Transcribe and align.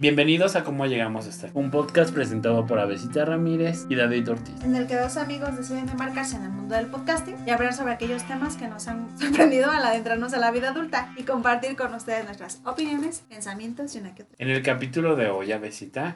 Bienvenidos 0.00 0.54
a 0.54 0.62
Cómo 0.62 0.86
Llegamos 0.86 1.26
hasta 1.26 1.48
aquí, 1.48 1.58
un 1.58 1.72
podcast 1.72 2.14
presentado 2.14 2.64
por 2.66 2.78
Avesita 2.78 3.24
Ramírez 3.24 3.84
y 3.88 3.96
David 3.96 4.30
Ortiz. 4.30 4.54
en 4.62 4.76
el 4.76 4.86
que 4.86 4.94
dos 4.94 5.16
amigos 5.16 5.56
deciden 5.56 5.88
embarcarse 5.88 6.36
en 6.36 6.44
el 6.44 6.50
mundo 6.50 6.76
del 6.76 6.86
podcasting 6.86 7.34
y 7.44 7.50
hablar 7.50 7.74
sobre 7.74 7.94
aquellos 7.94 8.22
temas 8.28 8.54
que 8.54 8.68
nos 8.68 8.86
han 8.86 9.18
sorprendido 9.18 9.72
al 9.72 9.84
adentrarnos 9.84 10.32
a 10.34 10.38
la 10.38 10.52
vida 10.52 10.68
adulta 10.68 11.12
y 11.16 11.24
compartir 11.24 11.74
con 11.74 11.92
ustedes 11.94 12.24
nuestras 12.26 12.60
opiniones, 12.64 13.24
pensamientos 13.28 13.92
y 13.96 13.98
una 13.98 14.14
que 14.14 14.22
otra. 14.22 14.36
En 14.38 14.50
el 14.50 14.62
capítulo 14.62 15.16
de 15.16 15.30
hoy, 15.30 15.50
Avesita, 15.50 16.14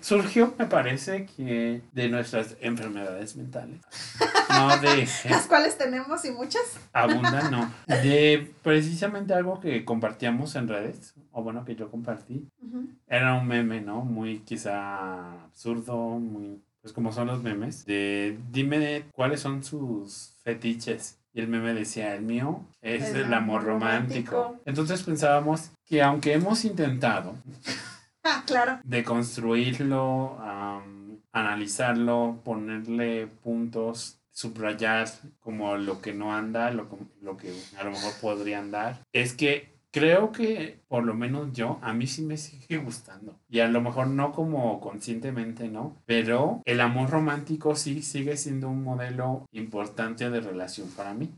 surgió, 0.00 0.54
me 0.58 0.64
parece, 0.64 1.26
que 1.26 1.82
de 1.92 2.08
nuestras 2.08 2.56
enfermedades 2.62 3.36
mentales. 3.36 3.80
No 4.50 4.76
de... 4.78 5.08
Las 5.28 5.46
cuales 5.46 5.78
tenemos 5.78 6.24
y 6.24 6.32
muchas. 6.32 6.80
Abundan, 6.92 7.50
no. 7.52 7.72
De 7.86 8.52
precisamente 8.64 9.32
algo 9.32 9.60
que 9.60 9.84
compartíamos 9.84 10.56
en 10.56 10.66
redes, 10.66 11.14
o 11.30 11.44
bueno, 11.44 11.64
que 11.64 11.76
yo 11.76 11.88
compartí. 11.88 12.48
Ujú. 12.60 12.88
Era 13.10 13.34
un 13.34 13.46
meme, 13.46 13.80
¿no? 13.82 14.02
Muy 14.02 14.38
quizá 14.38 15.42
absurdo, 15.44 15.96
muy... 16.18 16.62
Pues 16.80 16.94
como 16.94 17.12
son 17.12 17.26
los 17.26 17.42
memes. 17.42 17.84
De 17.84 18.38
dime 18.50 19.04
cuáles 19.12 19.40
son 19.40 19.62
sus 19.62 20.32
fetiches. 20.42 21.18
Y 21.34 21.40
el 21.40 21.48
meme 21.48 21.74
decía, 21.74 22.14
el 22.14 22.22
mío 22.22 22.64
es 22.80 23.10
el, 23.10 23.26
El 23.26 23.34
amor 23.34 23.64
romántico. 23.64 24.32
romántico. 24.36 24.62
Entonces 24.64 25.02
pensábamos 25.02 25.70
que 25.84 26.02
aunque 26.02 26.32
hemos 26.32 26.64
intentado 26.64 27.34
Ah, 28.24 28.42
claro. 28.46 28.80
deconstruirlo, 28.84 30.38
am, 30.40 31.18
analizarlo, 31.32 32.40
ponerle 32.44 33.26
puntos, 33.26 34.18
subrayar 34.32 35.08
como 35.40 35.76
lo 35.76 36.00
que 36.00 36.12
no 36.12 36.34
anda, 36.34 36.70
lo, 36.70 36.86
lo 37.22 37.36
que 37.36 37.52
a 37.78 37.84
lo 37.84 37.90
mejor 37.90 38.12
podría 38.20 38.58
andar, 38.58 39.00
es 39.12 39.32
que 39.34 39.74
creo 39.90 40.32
que 40.32 40.80
por 40.88 41.04
lo 41.04 41.14
menos 41.14 41.52
yo, 41.52 41.78
a 41.82 41.92
mí 41.92 42.06
sí 42.06 42.22
me 42.22 42.36
sigue 42.36 42.78
gustando. 42.78 43.38
Y 43.48 43.60
a 43.60 43.68
lo 43.68 43.80
mejor 43.80 44.08
no 44.08 44.32
como 44.32 44.80
conscientemente, 44.80 45.68
¿no? 45.68 45.96
Pero 46.06 46.62
el 46.64 46.80
amor 46.80 47.10
romántico 47.10 47.76
sí 47.76 48.02
sigue 48.02 48.36
siendo 48.36 48.68
un 48.68 48.82
modelo 48.82 49.46
importante 49.52 50.30
de 50.30 50.40
relación 50.40 50.88
para 50.90 51.14
mí. 51.14 51.30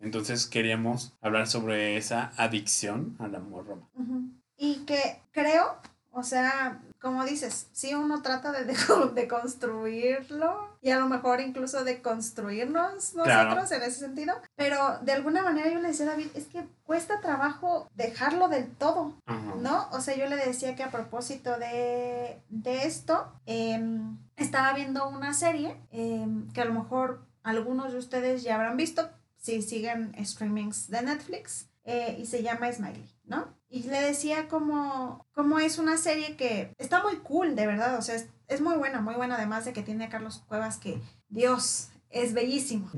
Entonces 0.00 0.46
queríamos 0.46 1.16
hablar 1.20 1.46
sobre 1.46 1.96
esa 1.96 2.32
adicción 2.36 3.16
al 3.18 3.34
amor 3.34 3.66
romántico. 3.66 4.40
Y 4.56 4.84
que 4.84 5.20
creo, 5.32 5.76
o 6.12 6.22
sea, 6.22 6.80
como 7.00 7.24
dices, 7.24 7.68
sí 7.72 7.94
uno 7.94 8.22
trata 8.22 8.52
de, 8.52 8.66
deco- 8.72 9.12
de 9.12 9.26
construirlo 9.28 10.68
y 10.82 10.90
a 10.90 10.98
lo 10.98 11.06
mejor 11.08 11.40
incluso 11.40 11.84
de 11.84 12.02
construirnos 12.02 13.14
nosotros 13.14 13.24
Claro. 13.24 13.60
en 13.74 13.82
ese 13.82 13.98
sentido, 14.00 14.34
pero 14.56 14.98
de 15.02 15.12
alguna 15.12 15.42
manera 15.42 15.70
yo 15.70 15.78
le 15.80 15.88
decía 15.88 16.06
a 16.06 16.10
David, 16.10 16.28
es 16.34 16.46
que 16.46 16.64
cuesta 16.84 17.20
trabajo 17.20 17.88
dejarlo 17.94 18.48
del 18.48 18.68
todo. 18.76 19.14
¿no? 19.60 19.88
O 19.92 20.00
sea, 20.00 20.16
yo 20.16 20.26
le 20.26 20.36
decía 20.36 20.74
que 20.76 20.82
a 20.82 20.90
propósito 20.90 21.58
de, 21.58 22.40
de 22.48 22.84
esto, 22.86 23.30
em, 23.46 24.16
estaba 24.36 24.72
viendo 24.72 25.08
una 25.08 25.34
serie 25.34 25.76
em, 25.90 26.50
que 26.52 26.62
a 26.62 26.64
lo 26.64 26.72
mejor 26.74 27.20
algunos 27.42 27.92
de 27.92 27.98
ustedes 27.98 28.42
ya 28.42 28.54
habrán 28.54 28.76
visto 28.76 29.08
si 29.36 29.60
siguen 29.62 30.12
streamings 30.24 30.88
de 30.90 31.02
Netflix 31.02 31.66
eh, 31.84 32.16
y 32.18 32.26
se 32.26 32.42
llama 32.42 32.72
Smiley, 32.72 33.06
¿no? 33.24 33.48
Y 33.70 33.84
le 33.84 34.00
decía 34.00 34.48
como, 34.48 35.24
como 35.32 35.58
es 35.58 35.78
una 35.78 35.96
serie 35.96 36.36
que 36.36 36.74
está 36.76 37.02
muy 37.02 37.16
cool, 37.18 37.54
de 37.54 37.66
verdad, 37.66 37.96
o 37.96 38.02
sea, 38.02 38.16
es, 38.16 38.28
es 38.48 38.60
muy 38.60 38.76
buena, 38.76 39.00
muy 39.00 39.14
buena, 39.14 39.36
además 39.36 39.64
de 39.64 39.72
que 39.72 39.82
tiene 39.82 40.04
a 40.04 40.08
Carlos 40.10 40.42
Cuevas 40.48 40.76
que, 40.76 41.00
Dios, 41.28 41.90
es 42.10 42.34
bellísimo 42.34 42.90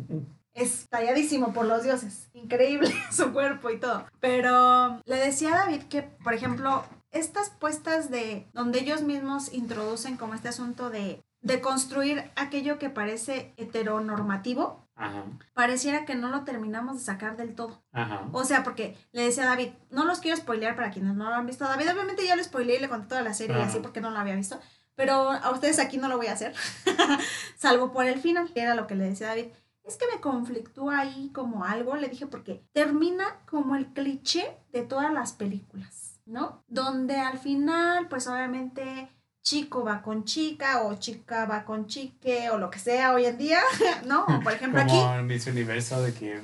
es 0.54 0.88
talladísimo 0.88 1.52
por 1.52 1.66
los 1.66 1.82
dioses. 1.82 2.28
Increíble 2.34 2.92
su 3.10 3.32
cuerpo 3.32 3.70
y 3.70 3.78
todo. 3.78 4.06
Pero 4.20 5.00
le 5.04 5.16
decía 5.16 5.54
a 5.54 5.58
David 5.58 5.82
que, 5.84 6.02
por 6.02 6.34
ejemplo, 6.34 6.84
estas 7.10 7.50
puestas 7.50 8.10
de 8.10 8.46
donde 8.52 8.80
ellos 8.80 9.02
mismos 9.02 9.52
introducen 9.52 10.16
como 10.16 10.34
este 10.34 10.48
asunto 10.48 10.90
de, 10.90 11.22
de 11.40 11.60
construir 11.60 12.30
aquello 12.36 12.78
que 12.78 12.90
parece 12.90 13.52
heteronormativo, 13.56 14.81
Ajá. 14.94 15.24
pareciera 15.54 16.04
que 16.04 16.14
no 16.14 16.28
lo 16.28 16.44
terminamos 16.44 16.94
de 16.98 17.04
sacar 17.04 17.36
del 17.36 17.54
todo. 17.54 17.82
Ajá. 17.92 18.28
O 18.32 18.44
sea, 18.44 18.62
porque 18.62 18.96
le 19.12 19.24
decía 19.24 19.44
a 19.44 19.46
David, 19.46 19.70
no 19.90 20.04
los 20.04 20.20
quiero 20.20 20.36
spoilear 20.36 20.76
para 20.76 20.90
quienes 20.90 21.14
no 21.14 21.28
lo 21.28 21.34
han 21.34 21.46
visto. 21.46 21.64
David, 21.64 21.90
obviamente 21.92 22.26
ya 22.26 22.36
lo 22.36 22.44
spoileé 22.44 22.76
y 22.76 22.80
le 22.80 22.88
conté 22.88 23.08
toda 23.08 23.22
la 23.22 23.34
serie 23.34 23.58
y 23.58 23.62
así 23.62 23.78
porque 23.80 24.00
no 24.00 24.10
lo 24.10 24.18
había 24.18 24.36
visto. 24.36 24.60
Pero 24.94 25.30
a 25.32 25.50
ustedes 25.50 25.78
aquí 25.78 25.96
no 25.96 26.08
lo 26.08 26.18
voy 26.18 26.26
a 26.26 26.32
hacer. 26.32 26.54
Salvo 27.56 27.92
por 27.92 28.04
el 28.04 28.20
final, 28.20 28.52
que 28.52 28.60
era 28.60 28.74
lo 28.74 28.86
que 28.86 28.94
le 28.94 29.04
decía 29.04 29.28
a 29.28 29.30
David. 29.30 29.50
Es 29.84 29.96
que 29.96 30.06
me 30.14 30.20
conflictúa 30.20 31.00
ahí 31.00 31.30
como 31.34 31.64
algo, 31.64 31.96
le 31.96 32.08
dije, 32.08 32.26
porque 32.26 32.64
termina 32.72 33.24
como 33.50 33.74
el 33.74 33.86
cliché 33.86 34.56
de 34.70 34.82
todas 34.82 35.12
las 35.12 35.32
películas, 35.32 36.20
¿no? 36.24 36.62
Donde 36.68 37.16
al 37.16 37.38
final, 37.38 38.06
pues 38.08 38.28
obviamente 38.28 39.10
chico 39.42 39.84
va 39.84 40.02
con 40.02 40.24
chica 40.24 40.82
o 40.84 40.94
chica 40.94 41.46
va 41.46 41.64
con 41.64 41.86
chique 41.86 42.48
o 42.50 42.58
lo 42.58 42.70
que 42.70 42.78
sea 42.78 43.12
hoy 43.12 43.26
en 43.26 43.38
día, 43.38 43.60
¿no? 44.06 44.24
O, 44.24 44.40
por 44.42 44.52
ejemplo 44.52 44.80
aquí. 44.80 44.98
Como 44.98 45.14
en 45.14 45.26
Miss 45.26 45.46
Universo 45.46 46.00
de 46.02 46.14
que 46.14 46.40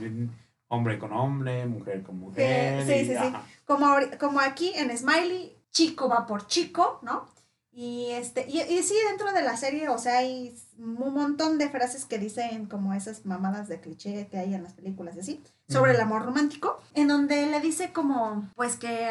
hombre 0.69 0.98
con 0.98 1.12
hombre, 1.12 1.64
mujer 1.66 2.03
con 2.03 2.19
mujer. 2.19 2.84
Sí, 2.87 2.92
y- 2.92 3.04
sí, 3.06 3.14
sí. 3.20 3.32
como, 3.64 3.94
como 4.19 4.41
aquí 4.41 4.72
en 4.75 4.97
Smiley, 4.97 5.56
chico 5.70 6.08
va 6.08 6.26
por 6.26 6.47
chico, 6.47 6.98
¿no? 7.03 7.28
Y, 7.72 8.10
este, 8.10 8.44
y, 8.48 8.60
y 8.60 8.82
sí, 8.82 8.94
dentro 9.08 9.32
de 9.32 9.42
la 9.42 9.56
serie, 9.56 9.88
o 9.88 9.98
sea, 9.98 10.19
hay 10.19 10.53
un 10.78 10.94
montón 11.14 11.58
de 11.58 11.69
frases 11.69 12.04
que 12.06 12.19
dicen 12.19 12.66
como 12.66 12.92
esas 12.92 13.25
mamadas 13.25 13.69
de 13.69 13.81
cliché 13.81 14.26
que 14.28 14.38
hay 14.38 14.53
en 14.54 14.64
las 14.64 14.72
películas 14.72 15.14
y 15.16 15.20
así, 15.20 15.44
sobre 15.69 15.92
el 15.92 15.98
Ujú. 15.98 16.06
amor 16.06 16.25
romántico, 16.25 16.81
en 16.94 17.06
donde 17.06 17.47
le 17.47 17.60
dice 17.60 17.92
como, 17.92 18.48
pues 18.56 18.76
que, 18.76 19.08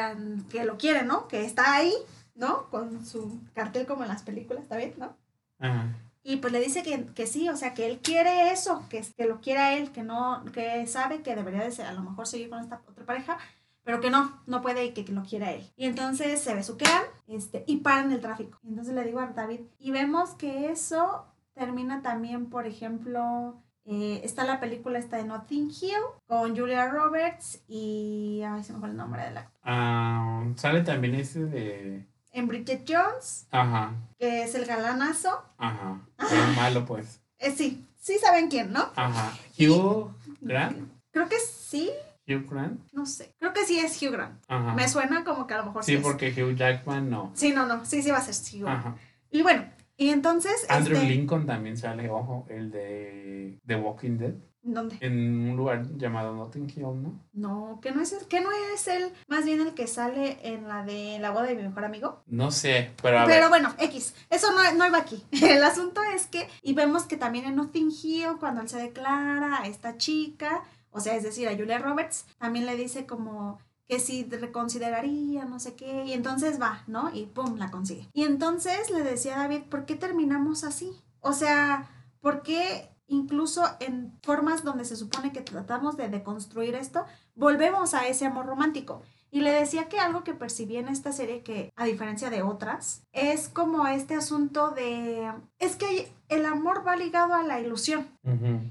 que 0.50 0.66
lo 0.66 0.78
quiere, 0.78 1.04
¿no? 1.04 1.30
Que 1.30 1.46
está 1.46 1.76
ahí, 1.76 1.94
¿no? 2.38 2.70
Con 2.70 3.06
su 3.06 3.42
cartel 3.54 3.86
como 3.86 4.04
en 4.04 4.10
las 4.10 4.24
películas, 4.24 4.64
¿está 4.64 4.78
bien? 4.78 4.94
¿No? 4.98 5.16
Ajá. 5.60 5.94
Y 6.24 6.38
pues 6.38 6.52
le 6.52 6.60
dice 6.60 6.84
que, 6.84 7.06
que 7.14 7.26
sí, 7.26 7.48
o 7.48 7.56
sea, 7.56 7.74
que 7.74 7.86
él 7.86 8.00
quiere 8.00 8.52
eso, 8.52 8.86
que, 8.90 9.02
que 9.16 9.26
lo 9.26 9.40
quiere 9.40 9.62
a 9.62 9.78
él, 9.78 9.92
que 9.92 10.04
no, 10.04 10.44
que 10.54 10.86
sabe 10.86 11.22
que 11.22 11.36
debería 11.36 11.64
de 11.64 11.72
ser, 11.72 11.86
a 11.86 11.94
lo 11.94 12.02
mejor 12.02 12.28
seguir 12.28 12.50
con 12.50 12.60
esta 12.60 12.82
otra 12.86 13.06
pareja, 13.06 13.38
pero 13.84 14.02
que 14.02 14.10
no, 14.10 14.42
no 14.46 14.62
puede 14.62 14.84
y 14.84 14.92
que, 14.92 15.06
que 15.06 15.14
lo 15.14 15.24
quiere 15.24 15.46
a 15.46 15.54
él. 15.54 15.72
Y 15.78 15.86
entonces 15.86 16.42
se 16.42 16.54
besuquean 16.54 17.04
este, 17.28 17.64
y 17.66 17.78
paran 17.78 18.12
el 18.12 18.20
tráfico. 18.20 18.60
Y 18.62 18.68
entonces 18.68 18.94
le 18.94 19.06
digo 19.06 19.22
a 19.22 19.28
David, 19.28 19.62
y 19.80 19.92
vemos 19.92 20.32
que 20.32 20.70
eso 20.70 21.26
termina 21.54 22.02
también, 22.02 22.50
por 22.50 22.68
ejemplo, 22.68 23.64
eh, 23.86 24.20
está 24.26 24.44
la 24.44 24.60
película 24.60 25.00
esta 25.00 25.16
de 25.16 25.24
Notting 25.24 25.70
Hill 25.70 26.04
con 26.26 26.58
Julia 26.58 26.90
Roberts 26.90 27.64
y, 27.70 28.42
ay, 28.46 28.66
se 28.66 28.74
me 28.74 28.80
fue 28.80 28.90
el 28.90 28.98
nombre 28.98 29.24
de 29.24 29.32
la... 29.32 29.50
Ah, 29.64 30.44
sale 30.56 30.82
también 30.82 31.16
ese 31.16 31.46
de. 31.46 32.06
En 32.38 32.48
Bridget 32.48 32.84
Jones, 32.88 33.48
Ajá, 33.50 33.96
que 34.20 34.44
es 34.44 34.54
el 34.54 34.66
galanazo. 34.66 35.44
ajá. 35.58 36.00
El 36.32 36.56
malo, 36.56 36.86
pues. 36.86 37.20
Eh, 37.40 37.50
sí, 37.52 37.84
sí 38.00 38.20
saben 38.20 38.48
quién, 38.48 38.72
¿no? 38.72 38.92
Ajá. 38.96 39.34
Hugh 39.58 40.14
Grant. 40.42 40.88
Creo 41.10 41.28
que 41.28 41.38
sí, 41.40 41.90
Hugh 42.28 42.48
Grant. 42.48 42.80
No 42.92 43.08
sé. 43.08 43.34
Creo 43.40 43.54
que 43.54 43.66
sí 43.66 43.80
es 43.80 44.00
Hugh 44.00 44.12
Grant. 44.12 44.40
Ajá. 44.48 44.76
Me 44.76 44.88
suena 44.88 45.24
como 45.24 45.48
que 45.48 45.56
a 45.56 45.58
lo 45.58 45.66
mejor 45.66 45.84
sí. 45.84 45.94
Sí, 45.94 45.98
es. 45.98 46.04
porque 46.04 46.28
Hugh 46.32 46.56
Jackman 46.56 47.10
no. 47.10 47.32
Sí, 47.34 47.54
no, 47.54 47.66
no. 47.66 47.84
Sí, 47.86 48.04
sí 48.04 48.12
va 48.12 48.18
a 48.18 48.22
ser 48.22 48.36
Hugh 48.36 48.66
Grant. 48.66 48.86
Ajá. 48.86 48.96
Y 49.32 49.42
bueno, 49.42 49.66
y 49.98 50.10
entonces. 50.10 50.68
Andrew 50.70 50.96
este, 50.96 51.10
Lincoln 51.10 51.48
también 51.48 51.76
sale, 51.76 52.08
ojo, 52.08 52.46
el 52.50 52.70
de 52.70 53.60
The 53.66 53.78
Walking 53.78 54.18
Dead. 54.20 54.36
¿Dónde? 54.74 54.98
En 55.00 55.50
un 55.50 55.56
lugar 55.56 55.88
llamado 55.96 56.36
Notting 56.36 56.70
Hill, 56.70 57.02
¿no? 57.02 57.20
No, 57.32 57.80
que 57.82 57.92
no 57.92 58.02
es 58.02 58.14
que 58.30 58.42
no 58.42 58.50
es 58.74 58.88
él, 58.90 59.14
más 59.30 59.46
bien 59.46 59.62
el 59.62 59.74
que 59.74 59.88
sale 59.88 60.40
en 60.44 60.68
la 60.68 60.84
de 60.84 61.20
la 61.20 61.32
boda 61.32 61.44
de 61.44 61.56
mi 61.56 61.64
mejor 61.64 61.86
amigo. 61.86 62.22
No 62.28 62.52
sé, 62.52 62.92
pero 63.02 63.20
a 63.20 63.26
Pero 63.26 63.42
ver. 63.44 63.50
bueno, 63.50 63.74
X, 63.80 64.14
eso 64.30 64.52
no, 64.52 64.74
no 64.74 64.86
iba 64.86 64.98
aquí. 64.98 65.24
El 65.32 65.64
asunto 65.64 66.02
es 66.14 66.28
que, 66.28 66.50
y 66.62 66.74
vemos 66.74 67.04
que 67.06 67.16
también 67.16 67.46
en 67.46 67.56
Notting 67.56 67.92
Hill, 67.92 68.38
cuando 68.40 68.60
él 68.62 68.68
se 68.68 68.78
declara 68.78 69.62
a 69.62 69.68
esta 69.68 69.98
chica, 69.98 70.64
o 70.92 71.00
sea, 71.00 71.16
es 71.16 71.24
decir, 71.24 71.48
a 71.48 71.56
Julia 71.56 71.78
Roberts, 71.80 72.26
también 72.38 72.66
le 72.66 72.76
dice 72.76 73.06
como 73.06 73.60
que 73.88 74.00
si 74.00 74.26
reconsideraría, 74.26 75.46
no 75.46 75.62
sé 75.62 75.76
qué, 75.76 76.04
y 76.04 76.12
entonces 76.12 76.62
va, 76.62 76.84
¿no? 76.88 77.10
Y 77.14 77.28
pum, 77.28 77.56
la 77.58 77.72
consigue. 77.72 78.10
Y 78.12 78.24
entonces 78.24 78.90
le 78.90 79.02
decía 79.02 79.36
a 79.36 79.44
David, 79.44 79.62
¿por 79.70 79.86
qué 79.86 79.96
terminamos 79.96 80.66
así? 80.66 80.92
O 81.22 81.32
sea, 81.32 81.90
¿por 82.20 82.42
qué 82.42 82.90
incluso 83.08 83.64
en 83.80 84.18
formas 84.22 84.64
donde 84.64 84.86
se 84.86 84.96
supone 84.96 85.32
que 85.32 85.42
tratamos 85.42 85.98
de 85.98 86.10
deconstruir 86.10 86.76
esto, 86.76 87.06
volvemos 87.36 87.94
a 87.94 88.08
ese 88.08 88.26
amor 88.26 88.46
romántico? 88.46 89.02
Y 89.30 89.42
le 89.42 89.52
decía 89.52 89.90
que 89.90 90.00
algo 90.00 90.24
que 90.24 90.34
percibí 90.34 90.78
en 90.78 90.88
esta 90.88 91.12
serie, 91.12 91.44
que 91.44 91.72
a 91.76 91.86
diferencia 91.86 92.30
de 92.30 92.44
otras, 92.44 93.04
es 93.12 93.50
como 93.50 93.86
este 93.88 94.16
asunto 94.16 94.72
de... 94.72 95.32
Es 95.60 95.76
que 95.76 96.12
el 96.30 96.46
amor 96.46 96.88
va 96.88 96.96
ligado 96.96 97.34
a 97.34 97.44
la 97.44 97.60
ilusión. 97.60 98.08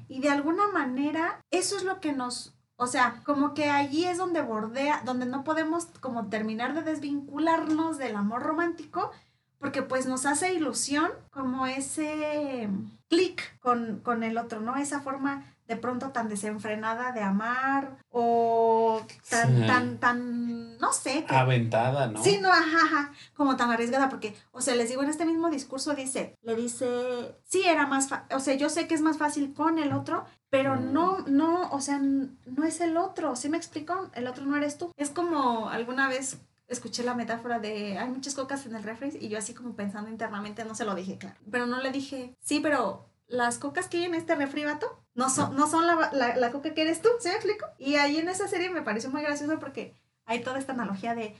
Y 0.09 0.21
de 0.21 0.31
alguna 0.31 0.69
manera, 0.69 1.41
eso 1.50 1.77
es 1.77 1.85
lo 1.85 2.00
que 2.00 2.12
nos... 2.12 2.55
O 2.79 2.87
sea, 2.87 3.23
como 3.25 3.55
que 3.55 3.71
allí 3.71 4.05
es 4.05 4.19
donde 4.19 4.43
bordea, 4.43 5.03
donde 5.05 5.25
no 5.25 5.44
podemos 5.44 5.87
como 6.00 6.29
terminar 6.29 6.75
de 6.75 6.83
desvincularnos 6.83 7.97
del 7.97 8.17
amor 8.17 8.43
romántico, 8.43 9.12
porque 9.58 9.82
pues 9.82 10.06
nos 10.06 10.26
hace 10.26 10.53
ilusión 10.55 11.11
como 11.31 11.67
ese 11.67 12.69
clic 13.08 13.58
con, 13.61 14.00
con 14.00 14.23
el 14.23 14.37
otro, 14.38 14.61
¿no? 14.61 14.76
Esa 14.76 15.00
forma 15.00 15.44
de 15.67 15.76
pronto 15.76 16.11
tan 16.11 16.29
desenfrenada 16.29 17.11
de 17.11 17.23
amar 17.23 17.97
o 18.11 19.00
tan, 19.29 19.56
Sí. 19.56 19.67
tan, 19.67 19.99
tan, 19.99 20.79
no 20.79 20.93
sé, 20.93 21.25
que- 21.25 21.35
Aventada, 21.35 22.06
¿no? 22.06 22.23
Sí, 22.23 22.38
no, 22.41 22.50
ajá, 22.53 22.79
ajá, 22.85 23.12
como 23.35 23.56
tan 23.56 23.70
arriesgada, 23.73 24.08
porque, 24.08 24.37
o 24.53 24.61
sea, 24.61 24.76
les 24.76 24.88
digo, 24.91 25.03
en 25.03 25.11
este 25.11 25.25
mismo 25.25 25.50
discurso 25.50 25.94
dice, 25.94 26.37
le 26.43 26.55
dice, 26.55 27.35
sí, 27.44 27.64
era 27.67 27.87
más 27.87 28.09
o 28.32 28.38
sea, 28.38 28.55
yo 28.55 28.69
sé 28.69 28.87
que 28.87 28.94
es 28.94 29.00
más 29.00 29.19
fácil 29.19 29.55
con 29.55 29.79
el 29.81 29.93
otro, 29.93 30.25
pero 30.50 30.76
Mm. 30.76 30.93
no, 30.93 31.19
no, 31.26 31.69
o 31.70 31.81
sea, 31.81 31.99
no 31.99 32.64
es 32.64 32.81
el 32.81 32.97
otro, 32.97 33.35
¿sí 33.35 33.49
me 33.49 33.56
explico? 33.56 34.09
El 34.14 34.29
otro 34.29 34.44
no 34.47 34.56
eres 34.56 34.79
tú. 34.79 34.93
Es 34.97 35.11
como 35.11 35.69
alguna 35.69 36.09
vez 36.09 36.38
escuché 36.68 37.02
la 37.02 37.14
metáfora 37.14 37.58
de, 37.58 37.98
hay 37.98 38.08
muchas 38.08 38.34
cocas 38.34 38.66
en 38.66 38.74
el 38.74 38.82
refri, 38.82 39.16
y 39.20 39.28
yo 39.28 39.38
así 39.38 39.54
como 39.54 39.74
pensando 39.74 40.10
internamente, 40.10 40.64
no 40.64 40.74
se 40.74 40.84
lo 40.84 40.94
dije, 40.94 41.18
claro, 41.18 41.36
pero 41.50 41.66
no 41.66 41.80
le 41.80 41.90
dije, 41.92 42.36
sí, 42.40 42.60
pero 42.60 43.06
las 43.28 43.58
cocas 43.58 43.88
que 43.88 43.98
hay 43.98 44.04
en 44.04 44.14
este 44.14 44.34
refri, 44.34 44.64
vato, 44.64 45.02
no 45.14 45.30
son, 45.30 45.56
no 45.56 45.66
son 45.66 45.86
la, 45.86 46.10
la, 46.12 46.36
la 46.36 46.52
coca 46.52 46.74
que 46.74 46.82
eres 46.82 47.02
tú, 47.02 47.08
¿sí 47.20 47.28
me 47.28 47.34
explico? 47.34 47.66
Y 47.78 47.96
ahí 47.96 48.18
en 48.18 48.28
esa 48.28 48.48
serie 48.48 48.70
me 48.70 48.82
pareció 48.82 49.10
muy 49.10 49.22
gracioso 49.22 49.58
porque 49.58 49.94
hay 50.26 50.42
toda 50.42 50.58
esta 50.58 50.72
analogía 50.72 51.14
de 51.14 51.36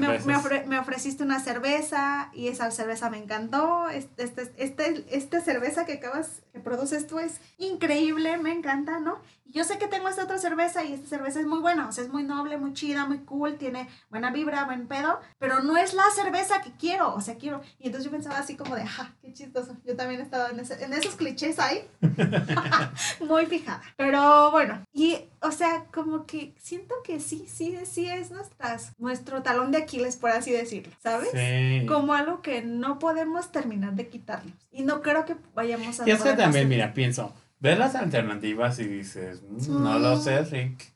me, 0.00 0.08
me- 0.26 0.34
ofre- 0.36 0.66
ofreciste 0.80 1.22
una 1.22 1.40
cerveza 1.40 2.30
y 2.32 2.48
esa 2.48 2.70
cerveza 2.70 3.10
me 3.10 3.18
encantó. 3.18 3.88
Este, 3.88 4.24
este, 4.24 4.52
este, 4.56 5.04
esta 5.10 5.40
cerveza 5.40 5.84
que 5.86 5.94
acabas, 5.94 6.42
que 6.52 6.60
produces 6.60 7.06
tú 7.06 7.18
es 7.18 7.40
increíble, 7.58 8.36
me 8.38 8.52
encanta, 8.52 9.00
¿no? 9.00 9.20
Yo 9.48 9.62
sé 9.64 9.78
que 9.78 9.86
tengo 9.86 10.08
esta 10.08 10.24
otra 10.24 10.38
cerveza 10.38 10.84
y 10.84 10.92
esta 10.92 11.08
cerveza 11.08 11.38
es 11.40 11.46
muy 11.46 11.60
buena, 11.60 11.88
o 11.88 11.92
sea, 11.92 12.02
es 12.04 12.10
muy 12.12 12.24
noble, 12.24 12.58
muy 12.58 12.72
chida, 12.74 13.06
muy 13.06 13.18
cool, 13.20 13.56
tiene 13.56 13.88
buena 14.10 14.30
vibra, 14.32 14.64
buen 14.64 14.86
pedo, 14.88 15.20
pero 15.38 15.62
no 15.62 15.76
es 15.76 15.94
la 15.94 16.02
cerveza 16.14 16.60
que 16.62 16.72
quiero, 16.72 17.14
o 17.14 17.20
sea, 17.20 17.36
quiero. 17.36 17.62
Y 17.78 17.86
entonces 17.86 18.04
yo 18.04 18.10
pensaba 18.10 18.38
así 18.38 18.56
como 18.56 18.74
de, 18.74 18.82
ajá, 18.82 19.14
qué 19.22 19.32
chistoso. 19.32 19.76
Yo 19.84 19.96
también 19.96 20.20
estaba 20.20 20.50
en, 20.50 20.58
ese- 20.60 20.84
en 20.84 20.92
esos 20.92 21.14
clichés 21.14 21.58
ahí, 21.60 21.88
muy 23.20 23.46
fijada. 23.46 23.80
Pero 23.96 24.50
bueno, 24.50 24.84
y 24.92 25.16
o 25.46 25.52
sea, 25.52 25.84
como 25.92 26.26
que 26.26 26.54
siento 26.58 26.94
que 27.04 27.20
sí, 27.20 27.46
sí, 27.48 27.76
sí 27.84 28.08
es 28.08 28.30
nuestras, 28.30 28.92
nuestro 28.98 29.42
talón 29.42 29.70
de 29.72 29.78
Aquiles, 29.78 30.16
por 30.16 30.30
así 30.30 30.50
decirlo, 30.52 30.92
¿sabes? 31.02 31.30
Sí. 31.32 31.86
Como 31.86 32.14
algo 32.14 32.42
que 32.42 32.62
no 32.62 32.98
podemos 32.98 33.52
terminar 33.52 33.94
de 33.94 34.08
quitarnos. 34.08 34.54
Y 34.70 34.82
no 34.82 35.02
creo 35.02 35.24
que 35.24 35.36
vayamos 35.54 36.00
a... 36.00 36.08
Y 36.08 36.10
es 36.12 36.18
que 36.22 36.30
también, 36.30 36.48
hacer- 36.48 36.66
mira, 36.66 36.94
pienso, 36.94 37.32
ves 37.60 37.78
las 37.78 37.94
alternativas 37.94 38.78
y 38.78 38.84
dices, 38.84 39.42
"Mm, 39.48 39.82
no 39.82 39.98
lo 39.98 40.20
sé, 40.20 40.42
Rick. 40.44 40.92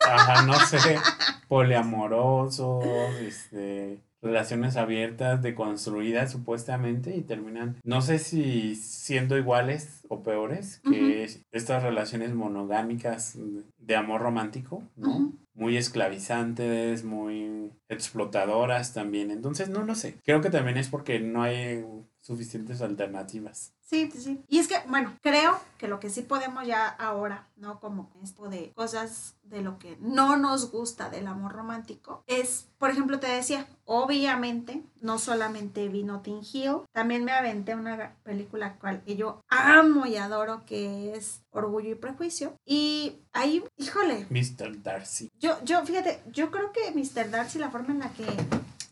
Ajá, 0.00 0.42
no 0.42 0.54
sé, 0.66 0.78
poliamorosos, 1.48 2.84
este, 3.20 3.98
relaciones 4.24 4.76
abiertas, 4.76 5.42
deconstruidas 5.42 6.32
supuestamente 6.32 7.14
y 7.14 7.20
terminan, 7.20 7.76
no 7.84 8.00
sé 8.00 8.18
si 8.18 8.74
siendo 8.74 9.36
iguales 9.36 10.00
o 10.08 10.22
peores 10.22 10.80
que 10.82 11.28
estas 11.52 11.82
relaciones 11.82 12.34
monogámicas 12.34 13.38
de 13.78 13.96
amor 13.96 14.22
romántico, 14.22 14.82
¿no? 14.96 15.32
Muy 15.54 15.76
esclavizantes, 15.76 17.04
muy 17.04 17.70
explotadoras 17.88 18.92
también. 18.92 19.30
Entonces, 19.30 19.68
no 19.68 19.84
lo 19.84 19.94
sé. 19.94 20.16
Creo 20.24 20.40
que 20.40 20.50
también 20.50 20.78
es 20.78 20.88
porque 20.88 21.20
no 21.20 21.42
hay 21.42 21.84
suficientes 22.24 22.80
alternativas. 22.80 23.74
Sí, 23.82 24.10
sí, 24.10 24.20
sí. 24.22 24.44
Y 24.48 24.58
es 24.58 24.66
que, 24.66 24.76
bueno, 24.88 25.12
creo 25.20 25.60
que 25.76 25.88
lo 25.88 26.00
que 26.00 26.08
sí 26.08 26.22
podemos 26.22 26.66
ya 26.66 26.88
ahora, 26.88 27.48
¿no? 27.56 27.80
Como 27.80 28.10
esto 28.22 28.48
de 28.48 28.72
cosas 28.74 29.34
de 29.42 29.60
lo 29.60 29.78
que 29.78 29.98
no 30.00 30.38
nos 30.38 30.70
gusta 30.70 31.10
del 31.10 31.26
amor 31.26 31.52
romántico, 31.52 32.24
es, 32.26 32.66
por 32.78 32.88
ejemplo, 32.88 33.20
te 33.20 33.26
decía, 33.26 33.68
obviamente, 33.84 34.82
no 35.02 35.18
solamente 35.18 35.86
vi 35.88 36.02
Notting 36.02 36.40
Hill, 36.50 36.78
también 36.92 37.24
me 37.24 37.32
aventé 37.32 37.74
una 37.74 38.16
película 38.22 38.78
cual 38.78 39.02
que 39.04 39.16
yo 39.16 39.42
amo 39.48 40.06
y 40.06 40.16
adoro, 40.16 40.64
que 40.64 41.14
es 41.14 41.42
Orgullo 41.50 41.90
y 41.90 41.94
Prejuicio. 41.94 42.56
Y 42.64 43.18
ahí, 43.34 43.62
híjole, 43.76 44.26
Mr. 44.30 44.82
Darcy. 44.82 45.30
yo, 45.38 45.62
yo, 45.62 45.84
fíjate, 45.84 46.22
yo 46.32 46.50
creo 46.50 46.72
que 46.72 46.90
Mr. 46.90 47.30
Darcy, 47.30 47.58
la 47.58 47.70
forma 47.70 47.92
en 47.92 47.98
la 47.98 48.08
que, 48.14 48.24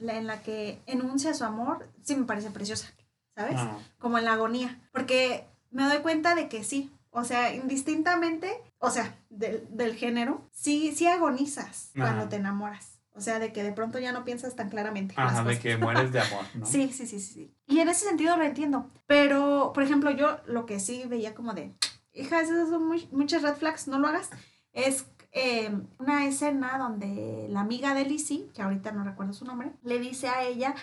la, 0.00 0.19
en 0.19 0.26
la 0.26 0.43
que 0.43 0.82
enuncia 0.84 1.32
su 1.32 1.44
amor, 1.44 1.88
sí 2.02 2.14
me 2.14 2.26
parece 2.26 2.50
preciosa, 2.50 2.93
¿sabes? 3.34 3.55
Ah, 3.58 3.79
como 3.99 4.19
en 4.19 4.25
la 4.25 4.34
agonía, 4.34 4.81
porque 4.93 5.46
me 5.70 5.84
doy 5.84 5.99
cuenta 5.99 6.34
de 6.34 6.49
que 6.49 6.64
sí, 6.64 6.90
o 7.11 7.25
sea, 7.25 7.55
indistintamente, 7.55 8.50
o 8.79 8.90
sea, 8.90 9.14
del, 9.31 9.67
del 9.70 9.94
género, 9.94 10.49
sí, 10.52 10.93
sí 10.94 11.06
agonizas 11.06 11.90
cuando 11.96 12.29
te 12.29 12.37
enamoras, 12.37 12.99
o 13.14 13.20
sea, 13.20 13.38
de 13.38 13.52
que 13.52 13.62
de 13.62 13.73
pronto 13.73 13.99
ya 13.99 14.12
no 14.12 14.25
piensas 14.25 14.56
tan 14.56 14.70
claramente. 14.70 15.14
Ajá, 15.17 15.44
de 15.44 15.58
que 15.58 15.76
mueres 15.76 16.12
de 16.12 16.20
amor, 16.20 16.44
¿no? 16.55 16.67
Sí, 16.67 16.90
sí, 16.93 17.06
sí, 17.06 17.20
sí, 17.20 17.32
sí. 17.34 17.55
Y 17.67 17.81
en 17.81 17.88
ese 17.88 18.06
sentido 18.06 18.37
lo 18.37 18.44
entiendo, 18.44 18.90
pero, 19.06 19.73
por 19.75 19.82
ejemplo, 19.82 20.11
yo 20.11 20.38
lo 20.46 20.67
que 20.67 20.81
sí 20.81 21.05
veía 21.06 21.34
como 21.34 21.52
de, 21.55 21.75
hija, 22.12 22.40
esas 22.40 22.69
son 22.69 22.87
muy- 22.87 23.08
muchas 23.12 23.43
red 23.43 23.55
flags, 23.55 23.88
no 23.88 23.99
lo 23.99 24.08
hagas, 24.08 24.31
es 24.73 25.06
eh, 25.32 25.70
una 25.99 26.26
escena 26.26 26.76
donde 26.79 27.46
la 27.50 27.61
amiga 27.61 27.94
de 27.94 28.05
Lizzie, 28.05 28.49
que 28.55 28.61
ahorita 28.62 28.93
no 28.93 29.05
recuerdo 29.05 29.32
su 29.32 29.44
nombre, 29.46 29.73
le 29.82 29.99
dice 29.99 30.29
a 30.29 30.43
ella 30.44 30.75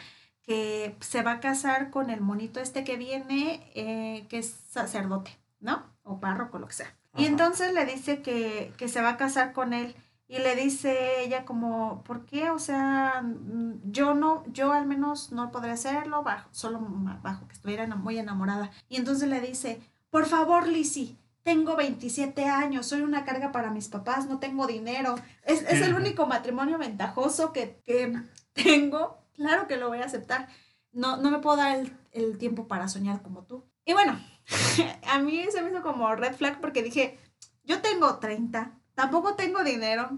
que 0.50 0.96
se 1.02 1.22
va 1.22 1.34
a 1.34 1.40
casar 1.40 1.92
con 1.92 2.10
el 2.10 2.22
monito 2.22 2.60
este 2.60 2.84
que 2.84 2.98
viene, 2.98 3.70
eh, 3.76 4.26
que 4.30 4.40
es 4.40 4.48
sacerdote, 4.68 5.38
¿no? 5.60 5.84
O 6.02 6.20
párroco, 6.20 6.58
lo 6.58 6.66
que 6.66 6.74
sea. 6.74 6.98
Y 7.16 7.28
entonces 7.28 7.72
le 7.72 7.86
dice 7.86 8.24
que, 8.24 8.74
que 8.76 8.88
se 8.88 9.00
va 9.00 9.10
a 9.10 9.18
casar 9.18 9.54
con 9.54 9.74
él. 9.74 9.96
Y 10.28 10.40
le 10.40 10.56
dice 10.56 11.22
ella 11.24 11.46
como, 11.46 12.04
¿por 12.04 12.26
qué? 12.26 12.50
O 12.50 12.58
sea, 12.58 13.22
mm, 13.22 13.92
yo 13.92 14.16
no, 14.16 14.44
yo 14.48 14.74
al 14.74 14.88
menos 14.88 15.32
no 15.32 15.52
podré 15.52 15.70
hacerlo, 15.70 16.24
bajo, 16.24 16.50
solo 16.52 16.80
bajo 17.22 17.48
que 17.48 17.54
estuviera 17.54 17.86
muy 17.86 18.18
enamorada. 18.18 18.72
Y 18.90 18.96
entonces 18.96 19.30
le 19.30 19.42
dice, 19.42 19.80
por 20.10 20.26
favor, 20.26 20.68
Lizzie, 20.68 21.16
tengo 21.44 21.76
27 21.76 22.46
años, 22.46 22.88
soy 22.88 23.02
una 23.02 23.24
carga 23.24 23.52
para 23.52 23.70
mis 23.70 23.88
papás, 23.88 24.26
no 24.26 24.40
tengo 24.40 24.66
dinero. 24.66 25.14
Es, 25.44 25.62
es 25.62 25.80
el 25.84 25.94
único 26.02 26.26
matrimonio 26.26 26.80
ventajoso 26.80 27.54
que, 27.54 27.84
que 27.86 28.20
tengo. 28.54 29.20
Claro 29.40 29.68
que 29.68 29.78
lo 29.78 29.88
voy 29.88 30.00
a 30.00 30.06
aceptar. 30.06 30.48
No, 30.92 31.16
no 31.16 31.32
me 31.32 31.40
puedo 31.40 31.56
dar 31.56 31.78
el, 31.78 31.98
el 32.12 32.38
tiempo 32.38 32.68
para 32.68 32.90
soñar 32.90 33.22
como 33.22 33.46
tú. 33.46 33.66
Y 33.86 33.94
bueno, 33.94 34.20
a 35.10 35.20
mí 35.20 35.46
se 35.50 35.62
me 35.62 35.70
hizo 35.70 35.82
como 35.82 36.14
red 36.14 36.36
flag 36.36 36.60
porque 36.60 36.84
dije, 36.84 37.18
yo 37.64 37.82
tengo 37.82 38.20
30, 38.20 38.74
tampoco 38.96 39.36
tengo 39.36 39.64
dinero. 39.64 40.10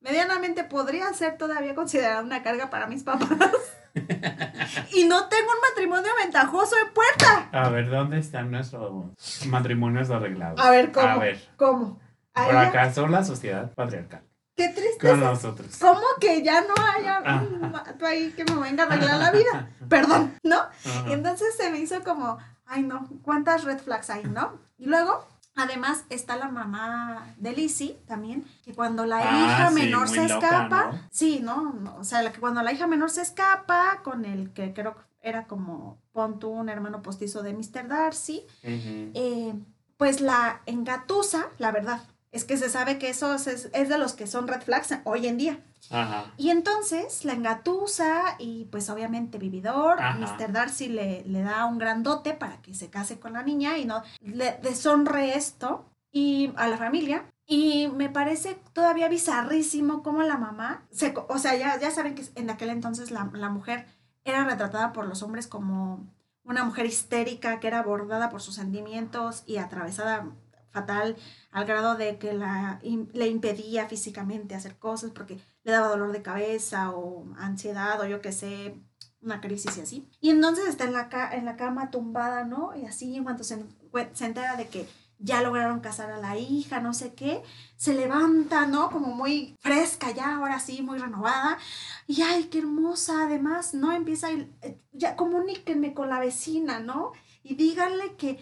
Medianamente 0.00 0.62
podría 0.62 1.12
ser 1.12 1.36
todavía 1.36 1.74
considerada 1.74 2.22
una 2.22 2.44
carga 2.44 2.70
para 2.70 2.86
mis 2.86 3.02
papás. 3.02 3.28
y 4.94 5.04
no 5.06 5.26
tengo 5.26 5.50
un 5.50 5.60
matrimonio 5.68 6.10
ventajoso 6.22 6.76
en 6.86 6.94
puerta. 6.94 7.48
A 7.50 7.68
ver, 7.70 7.90
¿dónde 7.90 8.18
están 8.18 8.52
nuestros 8.52 9.12
matrimonios 9.46 10.08
arreglados? 10.10 10.60
A 10.60 10.70
ver, 10.70 10.92
¿cómo? 10.92 11.08
A 11.08 11.18
ver, 11.18 11.48
¿Cómo? 11.56 12.00
por 12.32 12.56
acaso 12.56 13.08
la 13.08 13.24
sociedad 13.24 13.72
patriarcal. 13.74 14.27
Qué 14.58 14.66
Con 14.66 14.74
tristeza. 14.74 15.16
nosotros. 15.16 15.76
¿Cómo 15.80 16.02
que 16.20 16.42
ya 16.42 16.62
no 16.62 16.74
haya 16.94 17.20
vato 17.70 18.04
ahí 18.04 18.32
que 18.32 18.44
me 18.44 18.56
venga 18.60 18.82
a 18.82 18.86
arreglar 18.88 19.18
la 19.18 19.30
vida? 19.30 19.70
Perdón, 19.88 20.34
¿no? 20.42 20.56
Ajá. 20.58 21.04
Y 21.08 21.12
entonces 21.12 21.54
se 21.56 21.70
me 21.70 21.78
hizo 21.78 22.02
como, 22.02 22.38
ay 22.66 22.82
no, 22.82 23.08
¿cuántas 23.22 23.62
red 23.64 23.78
flags 23.78 24.10
hay, 24.10 24.24
no? 24.24 24.58
Y 24.76 24.86
luego, 24.86 25.24
además, 25.54 26.04
está 26.10 26.36
la 26.36 26.48
mamá 26.48 27.34
de 27.36 27.52
Lizzie 27.52 28.00
también, 28.06 28.44
que 28.64 28.74
cuando 28.74 29.06
la 29.06 29.18
Ah, 29.18 29.38
hija 29.46 29.68
sí, 29.68 29.74
menor 29.76 30.08
se 30.08 30.22
loca, 30.28 30.34
escapa, 30.46 30.90
¿no? 30.92 30.98
sí, 31.12 31.40
¿no? 31.40 31.94
O 31.98 32.04
sea, 32.04 32.30
que 32.32 32.40
cuando 32.40 32.60
la 32.62 32.72
hija 32.72 32.86
menor 32.88 33.10
se 33.10 33.22
escapa 33.22 34.00
con 34.02 34.24
el 34.24 34.52
que 34.52 34.74
creo 34.74 34.96
que 34.96 35.02
era 35.20 35.46
como, 35.46 36.00
pon 36.12 36.38
tú, 36.40 36.48
un 36.50 36.68
hermano 36.68 37.00
postizo 37.02 37.42
de 37.42 37.52
Mr. 37.54 37.86
Darcy, 37.88 38.44
eh, 38.62 39.54
pues 39.96 40.20
la 40.20 40.62
engatusa, 40.66 41.48
la 41.58 41.70
verdad. 41.72 42.00
Es 42.38 42.44
que 42.44 42.56
se 42.56 42.70
sabe 42.70 42.98
que 42.98 43.10
eso 43.10 43.34
es, 43.34 43.48
es 43.48 43.88
de 43.88 43.98
los 43.98 44.12
que 44.12 44.28
son 44.28 44.46
red 44.46 44.62
flags 44.62 44.94
hoy 45.02 45.26
en 45.26 45.38
día. 45.38 45.58
Ajá. 45.90 46.32
Y 46.36 46.50
entonces 46.50 47.24
la 47.24 47.32
engatusa 47.32 48.36
y 48.38 48.66
pues 48.66 48.88
obviamente 48.90 49.38
vividor, 49.38 50.00
Ajá. 50.00 50.16
Mr. 50.20 50.52
Darcy 50.52 50.86
le, 50.86 51.24
le 51.24 51.42
da 51.42 51.64
un 51.64 51.78
grandote 51.78 52.34
para 52.34 52.62
que 52.62 52.74
se 52.74 52.90
case 52.90 53.18
con 53.18 53.32
la 53.32 53.42
niña 53.42 53.76
y 53.76 53.86
no 53.86 54.04
le 54.20 54.56
deshonre 54.62 55.36
esto 55.36 55.84
y 56.12 56.52
a 56.54 56.68
la 56.68 56.78
familia. 56.78 57.24
Y 57.44 57.88
me 57.88 58.08
parece 58.08 58.54
todavía 58.72 59.08
bizarrísimo 59.08 60.04
cómo 60.04 60.22
la 60.22 60.36
mamá, 60.36 60.86
se, 60.92 61.12
o 61.28 61.38
sea, 61.38 61.56
ya, 61.56 61.76
ya 61.80 61.90
saben 61.90 62.14
que 62.14 62.24
en 62.36 62.50
aquel 62.50 62.68
entonces 62.68 63.10
la, 63.10 63.28
la 63.32 63.48
mujer 63.48 63.86
era 64.22 64.44
retratada 64.44 64.92
por 64.92 65.06
los 65.06 65.24
hombres 65.24 65.48
como 65.48 66.06
una 66.44 66.62
mujer 66.62 66.86
histérica 66.86 67.58
que 67.58 67.66
era 67.66 67.80
abordada 67.80 68.30
por 68.30 68.42
sus 68.42 68.54
sentimientos 68.54 69.42
y 69.44 69.56
atravesada 69.56 70.28
fatal 70.70 71.16
al 71.50 71.64
grado 71.66 71.96
de 71.96 72.18
que 72.18 72.32
la, 72.32 72.80
le 73.12 73.26
impedía 73.28 73.86
físicamente 73.88 74.54
hacer 74.54 74.76
cosas 74.78 75.10
porque 75.12 75.38
le 75.64 75.72
daba 75.72 75.88
dolor 75.88 76.12
de 76.12 76.22
cabeza 76.22 76.90
o 76.90 77.26
ansiedad 77.38 78.00
o 78.00 78.06
yo 78.06 78.20
qué 78.20 78.32
sé, 78.32 78.74
una 79.20 79.40
crisis 79.40 79.76
y 79.76 79.80
así. 79.80 80.08
Y 80.20 80.30
entonces 80.30 80.66
está 80.68 80.84
en 80.84 80.92
la, 80.92 81.08
ca- 81.08 81.34
en 81.34 81.44
la 81.44 81.56
cama 81.56 81.90
tumbada, 81.90 82.44
¿no? 82.44 82.74
Y 82.76 82.84
así 82.86 83.16
en 83.16 83.24
cuanto 83.24 83.44
se, 83.44 83.64
se 84.12 84.24
entera 84.26 84.56
de 84.56 84.68
que 84.68 84.88
ya 85.20 85.42
lograron 85.42 85.80
casar 85.80 86.12
a 86.12 86.18
la 86.18 86.36
hija, 86.38 86.78
no 86.80 86.94
sé 86.94 87.12
qué, 87.14 87.42
se 87.76 87.92
levanta, 87.94 88.66
¿no? 88.66 88.88
Como 88.90 89.08
muy 89.14 89.56
fresca 89.60 90.12
ya, 90.12 90.36
ahora 90.36 90.60
sí, 90.60 90.80
muy 90.82 90.98
renovada. 90.98 91.58
Y 92.06 92.22
ay, 92.22 92.44
qué 92.44 92.58
hermosa, 92.58 93.24
además, 93.24 93.74
¿no? 93.74 93.90
Empieza, 93.92 94.28
a 94.28 94.32
eh, 94.32 94.80
ya 94.92 95.16
comuníquenme 95.16 95.92
con 95.94 96.08
la 96.08 96.20
vecina, 96.20 96.78
¿no? 96.80 97.12
Y 97.42 97.56
díganle 97.56 98.14
que 98.16 98.38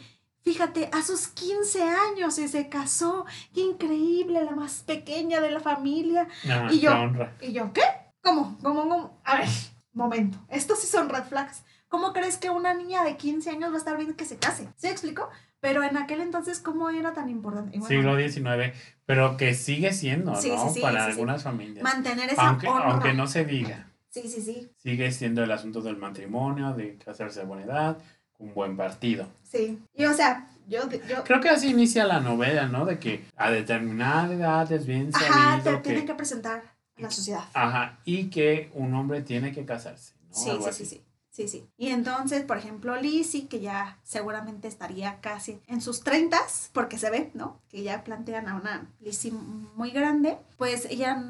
Fíjate, 0.50 0.88
a 0.93 1.03
sus 1.03 1.26
15 1.26 1.83
años 1.83 2.38
y 2.38 2.47
se 2.47 2.69
casó. 2.69 3.26
Qué 3.53 3.62
increíble, 3.62 4.45
la 4.45 4.53
más 4.53 4.85
pequeña 4.87 5.41
de 5.41 5.50
la 5.50 5.59
familia. 5.59 6.29
Ajá, 6.45 6.73
Y 6.73 6.79
yo- 6.79 6.93
honra. 6.95 7.35
Y 7.41 7.53
yo, 7.53 7.73
¿qué? 7.73 7.83
¿Cómo? 8.23 8.57
¿Cómo? 8.62 8.83
¿Cómo? 8.88 9.21
A 9.25 9.38
ver, 9.38 9.49
momento. 9.93 10.38
Estos 10.49 10.79
sí 10.79 10.87
son 10.87 11.09
red 11.09 11.25
flags. 11.25 11.65
¿Cómo 11.88 12.12
crees 12.12 12.37
que 12.37 12.50
una 12.50 12.75
niña 12.75 13.03
de 13.03 13.17
15 13.17 13.50
años 13.50 13.71
va 13.73 13.75
a 13.75 13.79
estar 13.79 13.97
bien 13.97 14.15
que 14.15 14.25
se 14.25 14.37
case? 14.37 14.69
¿Sí 14.76 14.87
me 14.87 14.93
explico? 14.93 15.29
Pero 15.59 15.83
en 15.83 15.97
aquel 15.97 16.21
entonces, 16.21 16.61
¿cómo 16.61 16.91
era 16.91 17.12
tan 17.12 17.29
importante? 17.29 17.76
Bueno, 17.81 17.88
Siglo 17.88 18.17
XIX, 18.17 18.73
pero 19.05 19.37
que 19.37 19.53
sigue 19.53 19.93
siendo, 19.93 20.37
Sí, 20.37 20.50
¿no? 20.50 20.69
sí, 20.69 20.75
sí, 20.75 20.81
Para 20.81 21.07
algunas 21.07 21.43
familias. 21.43 21.83
mantener 21.83 22.31
esa 22.31 22.47
Aunque, 22.50 22.69
honra. 22.69 22.93
aunque 22.93 23.15
no 23.15 23.26
se 23.26 23.45
diga, 23.45 23.91
Sí, 24.11 24.29
sí, 24.29 24.41
sí. 24.43 24.71
sigue 24.76 25.11
siendo 25.11 25.43
el 25.43 25.50
asunto 25.50 25.81
del 25.81 25.97
matrimonio, 25.97 26.73
de 26.73 26.99
casarse 26.99 27.41
a 27.41 27.45
buena 27.45 27.65
edad, 27.65 27.99
un 28.38 28.53
buen 28.53 28.76
partido. 28.76 29.26
Sí. 29.50 29.79
Y 29.95 30.05
o 30.05 30.15
sea, 30.15 30.49
yo, 30.69 30.88
yo 31.09 31.25
Creo 31.25 31.41
que 31.41 31.49
así 31.49 31.69
inicia 31.71 32.05
la 32.05 32.21
novela, 32.21 32.67
¿no? 32.67 32.85
De 32.85 32.99
que 32.99 33.25
a 33.37 33.50
determinada 33.50 34.33
edad 34.33 34.73
es 34.73 34.87
bien 34.87 35.11
ajá, 35.15 35.59
te 35.59 35.62
sabido 35.62 35.83
tienen 35.83 36.03
que... 36.03 36.12
que 36.12 36.15
presentar 36.15 36.62
a 36.97 37.00
la 37.00 37.11
sociedad. 37.11 37.45
Ajá, 37.55 37.99
y 38.05 38.29
que 38.31 38.71
un 38.75 38.95
hombre 38.95 39.23
tiene 39.23 39.53
que 39.53 39.65
casarse, 39.65 40.15
¿no? 40.29 40.35
Sí, 40.35 40.50
Algo 40.50 40.65
sí, 40.65 40.69
así. 40.71 40.85
sí, 40.85 40.97
sí. 40.97 41.03
Sí, 41.37 41.49
sí. 41.49 41.69
Y 41.76 41.88
entonces, 41.88 42.45
por 42.45 42.57
ejemplo, 42.57 42.97
Lizzie, 42.97 43.47
que 43.47 43.61
ya 43.61 43.99
seguramente 44.03 44.69
estaría 44.69 45.21
casi 45.21 45.61
en 45.67 45.83
sus 45.83 46.00
30, 46.00 46.38
porque 46.73 46.97
se 46.97 47.11
ve, 47.11 47.31
¿no? 47.35 47.61
Que 47.69 47.83
ya 47.83 48.05
plantean 48.05 48.49
a 48.49 48.57
una 48.57 48.91
Lizzie 49.00 49.33
muy 49.75 49.91
grande, 49.91 50.38
pues 50.57 50.87
ella 50.87 51.23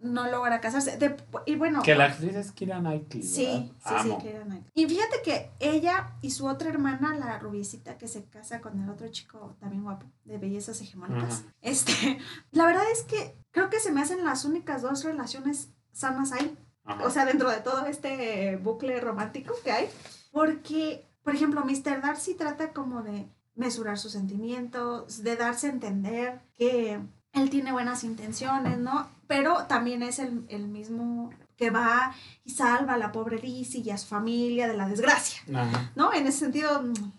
no 0.00 0.28
logra 0.30 0.60
casarse. 0.60 0.96
De- 0.96 1.16
y 1.46 1.56
bueno, 1.56 1.82
Que 1.82 1.94
la 1.94 2.06
actriz 2.06 2.34
es 2.34 2.52
Kira 2.52 2.78
Knightley, 2.80 3.22
Sí, 3.22 3.44
sí, 3.44 3.72
sí, 3.84 4.10
Amo. 4.10 4.18
Keira 4.22 4.42
Knightley. 4.44 4.72
Y 4.74 4.86
fíjate 4.86 5.22
que 5.22 5.50
ella 5.60 6.16
y 6.22 6.30
su 6.30 6.46
otra 6.46 6.68
hermana, 6.70 7.14
la 7.16 7.38
rubiecita 7.38 7.98
que 7.98 8.08
se 8.08 8.24
casa 8.24 8.60
con 8.60 8.82
el 8.82 8.88
otro 8.88 9.08
chico 9.08 9.56
también 9.60 9.82
guapo, 9.84 10.06
de 10.24 10.38
bellezas 10.38 10.80
hegemónicas, 10.80 11.44
este, 11.60 11.92
la 12.52 12.66
verdad 12.66 12.84
es 12.92 13.02
que 13.02 13.36
creo 13.50 13.68
que 13.70 13.80
se 13.80 13.92
me 13.92 14.00
hacen 14.00 14.24
las 14.24 14.44
únicas 14.44 14.82
dos 14.82 15.04
relaciones 15.04 15.70
sanas 15.92 16.32
ahí. 16.32 16.56
O 17.04 17.10
sea, 17.10 17.24
dentro 17.24 17.50
de 17.50 17.58
todo 17.60 17.86
este 17.86 18.56
bucle 18.56 18.98
romántico 19.00 19.54
que 19.62 19.70
hay. 19.70 19.88
Porque, 20.32 21.06
por 21.22 21.34
ejemplo, 21.34 21.62
Mr. 21.64 22.00
Darcy 22.00 22.34
trata 22.34 22.72
como 22.72 23.02
de 23.02 23.28
mesurar 23.54 23.98
sus 23.98 24.12
sentimientos, 24.12 25.22
de 25.22 25.36
darse 25.36 25.68
a 25.68 25.70
entender 25.70 26.40
que 26.56 27.00
él 27.32 27.50
tiene 27.50 27.72
buenas 27.72 28.04
intenciones, 28.04 28.78
¿no? 28.78 29.08
Pero 29.26 29.66
también 29.66 30.02
es 30.02 30.18
el, 30.18 30.44
el 30.48 30.68
mismo 30.68 31.30
que 31.56 31.70
va 31.70 32.14
y 32.44 32.50
salva 32.50 32.94
a 32.94 32.98
la 32.98 33.12
pobre 33.12 33.38
Lizzie 33.38 33.82
y 33.82 33.90
a 33.90 33.98
su 33.98 34.06
familia 34.08 34.66
de 34.66 34.76
la 34.76 34.88
desgracia, 34.88 35.42
Ajá. 35.54 35.92
¿no? 35.94 36.12
En 36.12 36.26
ese 36.26 36.38
sentido, 36.40 36.82
mm, 36.82 37.12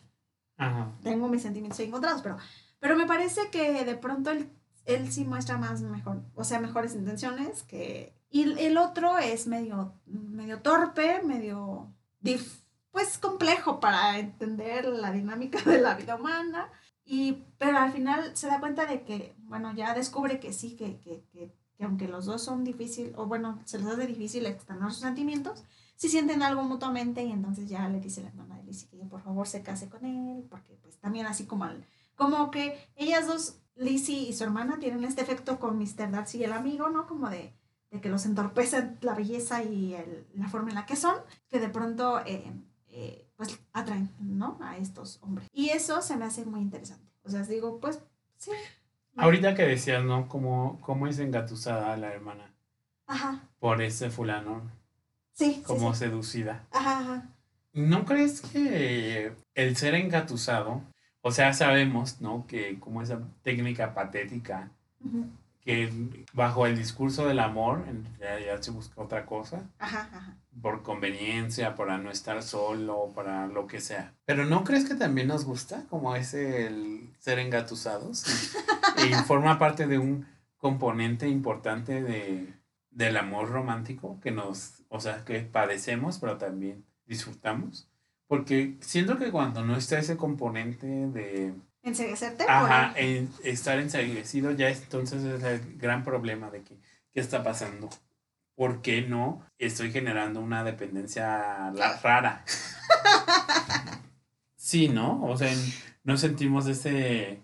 Ajá. 0.57 0.91
tengo 1.03 1.27
mis 1.27 1.41
sentimientos 1.43 1.79
encontrados, 1.79 2.21
pero, 2.21 2.37
pero 2.79 2.95
me 2.95 3.05
parece 3.05 3.49
que 3.51 3.85
de 3.85 3.95
pronto 3.95 4.31
él, 4.31 4.49
él 4.85 5.11
sí 5.11 5.25
muestra 5.25 5.57
más 5.57 5.81
mejor, 5.81 6.21
o 6.35 6.43
sea, 6.43 6.59
mejores 6.59 6.95
intenciones 6.95 7.63
que... 7.63 8.15
Y 8.33 8.43
el- 8.43 8.57
el 8.59 8.77
otro 8.77 9.17
es 9.17 9.45
medio, 9.47 9.93
medio 10.05 10.61
torpe, 10.61 11.21
medio, 11.21 11.91
dif- 12.23 12.63
pues 12.91 13.17
complejo 13.17 13.79
para 13.79 14.17
entender 14.19 14.85
la 14.85 15.11
dinámica 15.11 15.61
de 15.69 15.79
la 15.81 15.95
vida 15.95 16.15
humana, 16.15 16.69
y, 17.13 17.43
pero 17.57 17.77
al 17.77 17.91
final 17.91 18.35
se 18.37 18.47
da 18.47 18.59
cuenta 18.59 18.85
de 18.85 19.03
que, 19.03 19.35
bueno, 19.43 19.73
ya 19.75 19.93
descubre 19.93 20.39
que 20.39 20.53
sí, 20.53 20.75
que, 20.75 20.99
que, 20.99 21.23
que, 21.31 21.53
que 21.75 21.83
aunque 21.83 22.07
los 22.07 22.25
dos 22.25 22.43
son 22.43 22.63
difíciles, 22.63 23.13
o 23.17 23.25
bueno, 23.25 23.59
se 23.65 23.77
les 23.79 23.87
hace 23.87 24.07
difícil 24.07 24.45
externar 24.45 24.91
sus 24.91 25.01
sentimientos, 25.01 25.63
si 25.95 26.09
sienten 26.09 26.41
algo 26.41 26.63
mutuamente 26.63 27.23
y 27.23 27.31
entonces 27.31 27.69
ya 27.69 27.87
le 27.89 27.99
dice 27.99 28.21
la 28.21 28.29
hermana 28.29 28.57
de 28.57 28.63
Lizzie 28.63 28.87
que 28.89 28.97
por 29.05 29.21
favor 29.21 29.47
se 29.47 29.61
case 29.61 29.89
con 29.89 30.05
él, 30.05 30.45
porque 30.49 30.75
pues 30.81 30.97
también 30.99 31.25
así 31.27 31.45
como 31.45 31.65
al, 31.65 31.85
como 32.15 32.49
que 32.51 32.77
ellas 32.95 33.27
dos, 33.27 33.57
Lizzie 33.75 34.29
y 34.29 34.33
su 34.33 34.43
hermana, 34.43 34.79
tienen 34.79 35.03
este 35.03 35.21
efecto 35.21 35.59
con 35.59 35.77
Mr. 35.77 36.11
Darcy 36.11 36.39
y 36.39 36.43
el 36.43 36.53
amigo, 36.53 36.89
¿no? 36.89 37.07
Como 37.07 37.29
de, 37.29 37.53
de 37.91 38.01
que 38.01 38.09
los 38.09 38.25
entorpece 38.25 38.97
la 39.01 39.13
belleza 39.15 39.63
y 39.63 39.93
el- 39.95 40.27
la 40.35 40.47
forma 40.49 40.69
en 40.69 40.75
la 40.75 40.85
que 40.85 40.95
son, 40.95 41.15
que 41.49 41.59
de 41.59 41.69
pronto 41.69 42.19
eh, 42.25 42.51
eh, 42.87 43.30
pues 43.41 43.59
atraen, 43.73 44.07
¿no? 44.19 44.59
A 44.61 44.77
estos 44.77 45.17
hombres. 45.23 45.49
Y 45.51 45.69
eso 45.69 46.03
se 46.03 46.15
me 46.15 46.25
hace 46.25 46.45
muy 46.45 46.61
interesante. 46.61 47.11
O 47.23 47.29
sea, 47.31 47.41
digo, 47.41 47.79
pues 47.79 47.99
sí. 48.37 48.51
Ahorita 49.15 49.55
que 49.55 49.63
decías, 49.63 50.03
¿no? 50.03 50.29
Cómo, 50.29 50.79
cómo 50.81 51.07
es 51.07 51.17
engatusada 51.17 51.97
la 51.97 52.13
hermana 52.13 52.53
Ajá, 53.07 53.41
por 53.57 53.81
ese 53.81 54.11
fulano, 54.11 54.61
sí. 55.33 55.63
como 55.65 55.91
sí. 55.95 56.01
seducida. 56.01 56.67
Ajá, 56.71 56.99
ajá. 56.99 57.29
¿No 57.73 58.05
crees 58.05 58.41
que 58.41 59.33
el 59.55 59.75
ser 59.75 59.95
engatusado, 59.95 60.83
o 61.21 61.31
sea, 61.31 61.51
sabemos, 61.53 62.21
¿no? 62.21 62.45
Que 62.45 62.79
como 62.79 63.01
esa 63.01 63.21
técnica 63.41 63.95
patética, 63.95 64.69
Ujú. 65.03 65.25
Que 65.63 65.91
bajo 66.33 66.65
el 66.65 66.77
discurso 66.77 67.27
del 67.27 67.39
amor, 67.39 67.83
en 67.87 68.05
realidad 68.19 68.61
se 68.61 68.71
busca 68.71 69.01
otra 69.01 69.25
cosa, 69.25 69.63
Ajá, 69.79 70.09
ajá. 70.11 70.37
por 70.61 70.81
conveniencia, 70.81 71.75
para 71.75 71.97
no 71.97 72.09
estar 72.11 72.41
solo, 72.43 73.11
para 73.15 73.47
lo 73.47 73.67
que 73.67 73.79
sea. 73.79 74.13
Pero 74.25 74.45
¿no 74.45 74.63
crees 74.63 74.87
que 74.87 74.95
también 74.95 75.27
nos 75.27 75.45
gusta 75.45 75.85
como 75.89 76.15
ese 76.15 76.67
el 76.67 77.09
ser 77.19 77.39
engatusados? 77.39 78.25
Y, 78.97 79.11
y 79.11 79.13
forma 79.25 79.57
parte 79.57 79.87
de 79.87 79.97
un 79.99 80.25
componente 80.57 81.27
importante 81.27 82.01
de, 82.01 82.53
del 82.91 83.17
amor 83.17 83.49
romántico 83.49 84.19
que 84.21 84.31
nos, 84.31 84.83
o 84.89 84.99
sea, 84.99 85.23
que 85.25 85.39
padecemos, 85.41 86.19
pero 86.19 86.37
también 86.37 86.85
disfrutamos. 87.05 87.87
Porque 88.27 88.77
siento 88.79 89.17
que 89.17 89.31
cuando 89.31 89.63
no 89.65 89.75
está 89.75 89.99
ese 89.99 90.17
componente 90.17 90.87
de 90.87 91.53
Enseguecerte. 91.83 92.45
ajá, 92.47 92.93
en 92.95 93.29
estar 93.43 93.79
enseguecido, 93.79 94.51
ya 94.51 94.69
es- 94.69 94.83
entonces 94.83 95.23
es 95.23 95.43
el 95.43 95.77
gran 95.77 96.03
problema 96.03 96.49
de 96.51 96.61
que, 96.63 96.75
¿qué 97.11 97.19
está 97.19 97.43
pasando? 97.43 97.89
¿Por 98.55 98.81
qué 98.81 99.01
no 99.01 99.43
estoy 99.57 99.91
generando 99.91 100.39
una 100.41 100.63
dependencia 100.63 101.71
rara? 102.03 102.45
Sí, 104.55 104.87
¿no? 104.89 105.23
O 105.23 105.35
sea, 105.37 105.51
no 106.03 106.17
sentimos 106.17 106.67
ese 106.67 107.41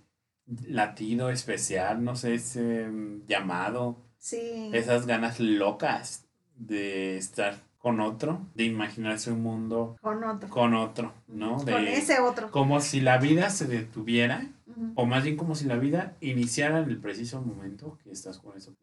latido 0.67 1.29
especial, 1.29 2.03
no 2.03 2.15
sé, 2.15 2.35
ese 2.35 2.87
mm, 2.87 3.25
llamado, 3.25 3.97
Sí. 4.19 4.69
esas 4.73 5.07
ganas 5.07 5.39
locas 5.39 6.25
de 6.55 7.17
estar 7.17 7.55
con 7.77 7.99
otro, 7.99 8.41
de 8.55 8.63
imaginarse 8.65 9.31
un 9.31 9.43
mundo 9.43 9.95
Con 10.01 10.23
otro. 10.23 10.49
con 10.49 10.73
otro, 10.73 11.13
¿no? 11.27 11.63
De, 11.63 11.71
Con 11.71 11.87
ese 11.87 12.19
otro. 12.19 12.49
como 12.51 12.81
si 12.81 12.99
la 13.01 13.17
vida 13.17 13.49
se 13.49 13.65
detuviera, 13.67 14.47
o 14.95 15.05
más 15.05 15.23
bien 15.23 15.37
como 15.37 15.55
si 15.55 15.65
la 15.65 15.77
vida 15.77 16.15
iniciara 16.21 16.79
en 16.79 16.89
el 16.89 16.97
preciso 16.97 17.41
momento 17.41 17.97
que 18.03 18.11
estás 18.11 18.39
con 18.39 18.57
eso. 18.57 18.73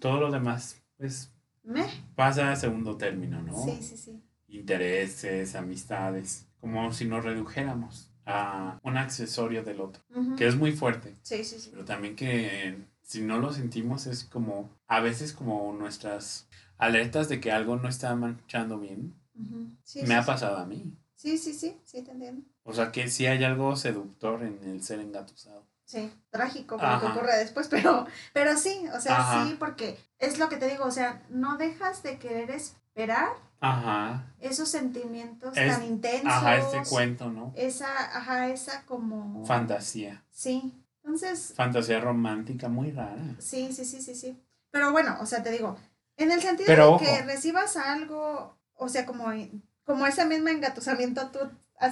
Todo 0.00 0.20
lo 0.20 0.30
demás, 0.30 0.82
pues, 0.96 1.32
Me. 1.62 1.84
pasa 2.14 2.50
a 2.50 2.56
segundo 2.56 2.96
término, 2.96 3.42
¿no? 3.42 3.54
Sí, 3.62 3.78
sí, 3.82 3.96
sí. 3.96 4.22
Intereses, 4.48 5.54
amistades, 5.54 6.46
como 6.60 6.92
si 6.92 7.04
nos 7.04 7.24
redujéramos 7.24 8.10
a 8.26 8.78
un 8.82 8.96
accesorio 8.98 9.62
del 9.62 9.80
otro, 9.80 10.02
que 10.36 10.46
es 10.46 10.56
muy 10.56 10.72
fuerte, 10.72 11.16
Sí, 11.22 11.44
sí, 11.44 11.58
sí. 11.58 11.70
pero 11.72 11.84
también 11.84 12.14
que 12.16 12.76
si 13.02 13.22
no 13.22 13.38
lo 13.38 13.52
sentimos 13.52 14.06
es 14.06 14.24
como, 14.24 14.68
a 14.86 15.00
veces 15.00 15.32
como 15.32 15.72
nuestras 15.72 16.46
alertas 16.78 17.28
de 17.28 17.40
que 17.40 17.52
algo 17.52 17.76
no 17.76 17.88
está 17.88 18.14
marchando 18.16 18.78
bien. 18.78 19.14
Sí, 19.84 20.00
me 20.02 20.06
sí, 20.08 20.12
ha 20.14 20.22
sí. 20.22 20.26
pasado 20.26 20.56
a 20.56 20.66
mí. 20.66 20.96
Sí, 21.14 21.36
sí, 21.38 21.52
sí, 21.52 21.76
sí, 21.84 22.02
te 22.02 22.12
entiendo. 22.12 22.42
O 22.62 22.72
sea 22.72 22.92
que 22.92 23.08
sí 23.08 23.26
hay 23.26 23.42
algo 23.44 23.76
seductor 23.76 24.42
en 24.42 24.58
el 24.64 24.82
ser 24.82 25.00
engatusado. 25.00 25.66
Sí, 25.84 26.12
trágico 26.30 26.76
lo 26.76 27.00
que 27.00 27.06
ocurre 27.06 27.36
después, 27.38 27.68
pero, 27.70 28.06
pero 28.32 28.56
sí, 28.58 28.84
o 28.94 29.00
sea, 29.00 29.18
Ajá. 29.18 29.44
sí, 29.46 29.56
porque 29.58 29.98
es 30.18 30.38
lo 30.38 30.48
que 30.48 30.58
te 30.58 30.68
digo, 30.68 30.84
o 30.84 30.90
sea, 30.90 31.22
no 31.30 31.56
dejas 31.56 32.02
de 32.02 32.18
querer 32.18 32.50
esperar 32.50 33.30
Ajá. 33.60 34.26
esos 34.38 34.68
sentimientos 34.68 35.56
Es- 35.56 35.72
tan 35.72 35.84
intensos. 35.86 36.26
Ajá, 36.30 36.56
este 36.58 36.82
cuento, 36.90 37.30
¿no? 37.30 37.52
Esa, 37.56 37.88
ajá, 38.16 38.48
esa 38.50 38.84
como... 38.84 39.44
Fantasía. 39.46 40.22
Sí, 40.30 40.74
entonces, 41.02 41.54
Fantasía 41.56 42.00
romántica 42.00 42.68
muy 42.68 42.90
rara. 42.90 43.24
sí, 43.38 43.72
sí, 43.72 43.84
sí, 43.86 44.02
sí, 44.02 44.14
sí. 44.14 44.38
Pero 44.70 44.92
bueno, 44.92 45.16
o 45.20 45.26
sea, 45.26 45.42
te 45.42 45.50
digo, 45.50 45.78
en 46.18 46.30
el 46.32 46.40
sentido 46.42 46.66
Pero 46.66 46.82
de 46.86 46.88
ojo. 46.90 47.04
que 47.04 47.22
recibas 47.22 47.76
algo, 47.76 48.56
o 48.74 48.88
sea, 48.88 49.06
como, 49.06 49.26
como 49.84 50.06
ese 50.06 50.26
mismo 50.26 50.48
engatusamiento 50.48 51.30
tú 51.30 51.38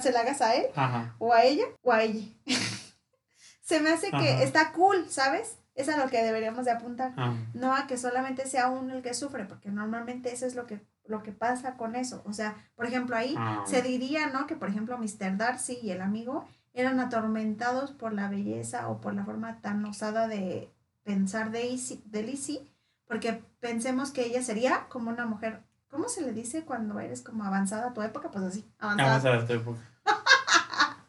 se 0.01 0.11
la 0.11 0.19
hagas 0.21 0.41
a 0.41 0.53
él, 0.55 0.67
Ajá. 0.75 1.15
o 1.17 1.33
a 1.33 1.43
ella, 1.43 1.65
o 1.81 1.91
a 1.91 2.03
ella. 2.03 2.25
se 3.61 3.79
me 3.81 3.89
hace 3.89 4.11
que 4.11 4.43
está 4.43 4.71
cool, 4.71 5.05
¿sabes? 5.09 5.57
Es 5.75 5.89
a 5.89 5.97
lo 5.97 6.09
que 6.09 6.23
deberíamos 6.23 6.65
de 6.65 6.71
apuntar. 6.71 7.11
ajá. 7.15 7.35
No 7.53 7.75
a 7.75 7.87
que 7.87 7.97
solamente 7.97 8.47
sea 8.47 8.69
uno 8.69 8.93
el 8.95 9.01
que 9.03 9.13
sufre, 9.13 9.45
porque 9.45 9.69
normalmente 9.69 10.33
eso 10.33 10.45
es 10.45 10.55
lo 10.55 10.65
que, 10.65 10.81
lo 11.05 11.21
que 11.23 11.31
pasa 11.31 11.75
con 11.75 11.95
eso. 11.95 12.21
O 12.25 12.33
sea, 12.33 12.55
por 12.75 12.85
ejemplo, 12.85 13.15
ahí 13.15 13.35
Ah. 13.37 13.63
se 13.67 13.81
diría, 13.81 14.27
¿no? 14.27 14.47
Que 14.47 14.55
por 14.55 14.69
ejemplo 14.69 14.97
Mr. 14.97 15.37
Darcy 15.37 15.77
y 15.81 15.91
el 15.91 16.01
amigo 16.01 16.47
eran 16.73 16.99
atormentados 16.99 17.91
por 17.91 18.13
la 18.13 18.27
belleza 18.29 18.87
o 18.89 18.99
por 19.01 19.13
la 19.13 19.23
forma 19.25 19.61
tan 19.61 19.83
osada 19.85 20.27
de 20.27 20.69
pensar 21.03 21.51
de, 21.51 21.69
Izzy- 21.69 22.03
de 22.05 22.23
Lizzie, 22.23 22.67
porque 23.07 23.43
pensemos 23.59 24.11
que 24.11 24.25
ella 24.25 24.41
sería 24.43 24.87
como 24.89 25.09
una 25.09 25.25
mujer, 25.25 25.63
¿cómo 25.89 26.09
se 26.09 26.21
le 26.21 26.33
dice 26.33 26.65
cuando 26.65 26.99
eres 26.99 27.21
como 27.21 27.43
avanzada 27.43 27.89
a 27.89 27.93
tu 27.93 28.01
época? 28.01 28.29
Pues 28.31 28.43
así, 28.45 28.69
avanzada. 28.79 29.17
Vamos 29.19 29.43
a 29.43 29.47
tu 29.47 29.53
época. 29.53 29.79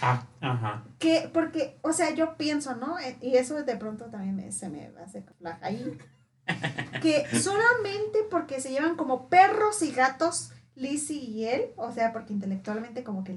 Ah, 0.00 0.26
ajá. 0.40 0.84
Que, 0.98 1.30
porque, 1.32 1.78
o 1.82 1.92
sea, 1.92 2.10
yo 2.10 2.36
pienso, 2.36 2.74
¿no? 2.76 2.98
Eh, 2.98 3.16
Y 3.22 3.36
eso 3.36 3.62
de 3.62 3.76
pronto 3.76 4.06
también 4.10 4.36
me- 4.36 4.52
se 4.52 4.68
me 4.68 4.92
hace 5.02 5.24
ahí. 5.62 5.98
Que 7.00 7.24
solamente 7.38 8.18
porque 8.30 8.60
se 8.60 8.70
llevan 8.70 8.96
como 8.96 9.30
perros 9.30 9.80
y 9.82 9.92
gatos 9.92 10.52
Lizzie 10.74 11.16
y 11.16 11.44
él, 11.46 11.70
o 11.76 11.90
sea, 11.90 12.12
porque 12.12 12.34
intelectualmente 12.34 13.02
como 13.02 13.24
que 13.24 13.32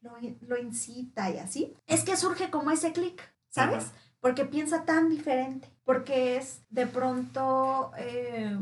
lo, 0.00 0.16
lo 0.42 0.58
incita 0.58 1.28
y 1.30 1.38
así, 1.38 1.74
es 1.88 2.04
que 2.04 2.16
surge 2.16 2.50
como 2.50 2.70
ese 2.70 2.92
clic, 2.92 3.20
¿sabes? 3.48 3.86
Ajá. 3.86 3.92
Porque 4.20 4.44
piensa 4.44 4.84
tan 4.84 5.08
diferente, 5.08 5.68
porque 5.84 6.36
es 6.36 6.62
de 6.68 6.86
pronto, 6.86 7.92
eh, 7.96 8.56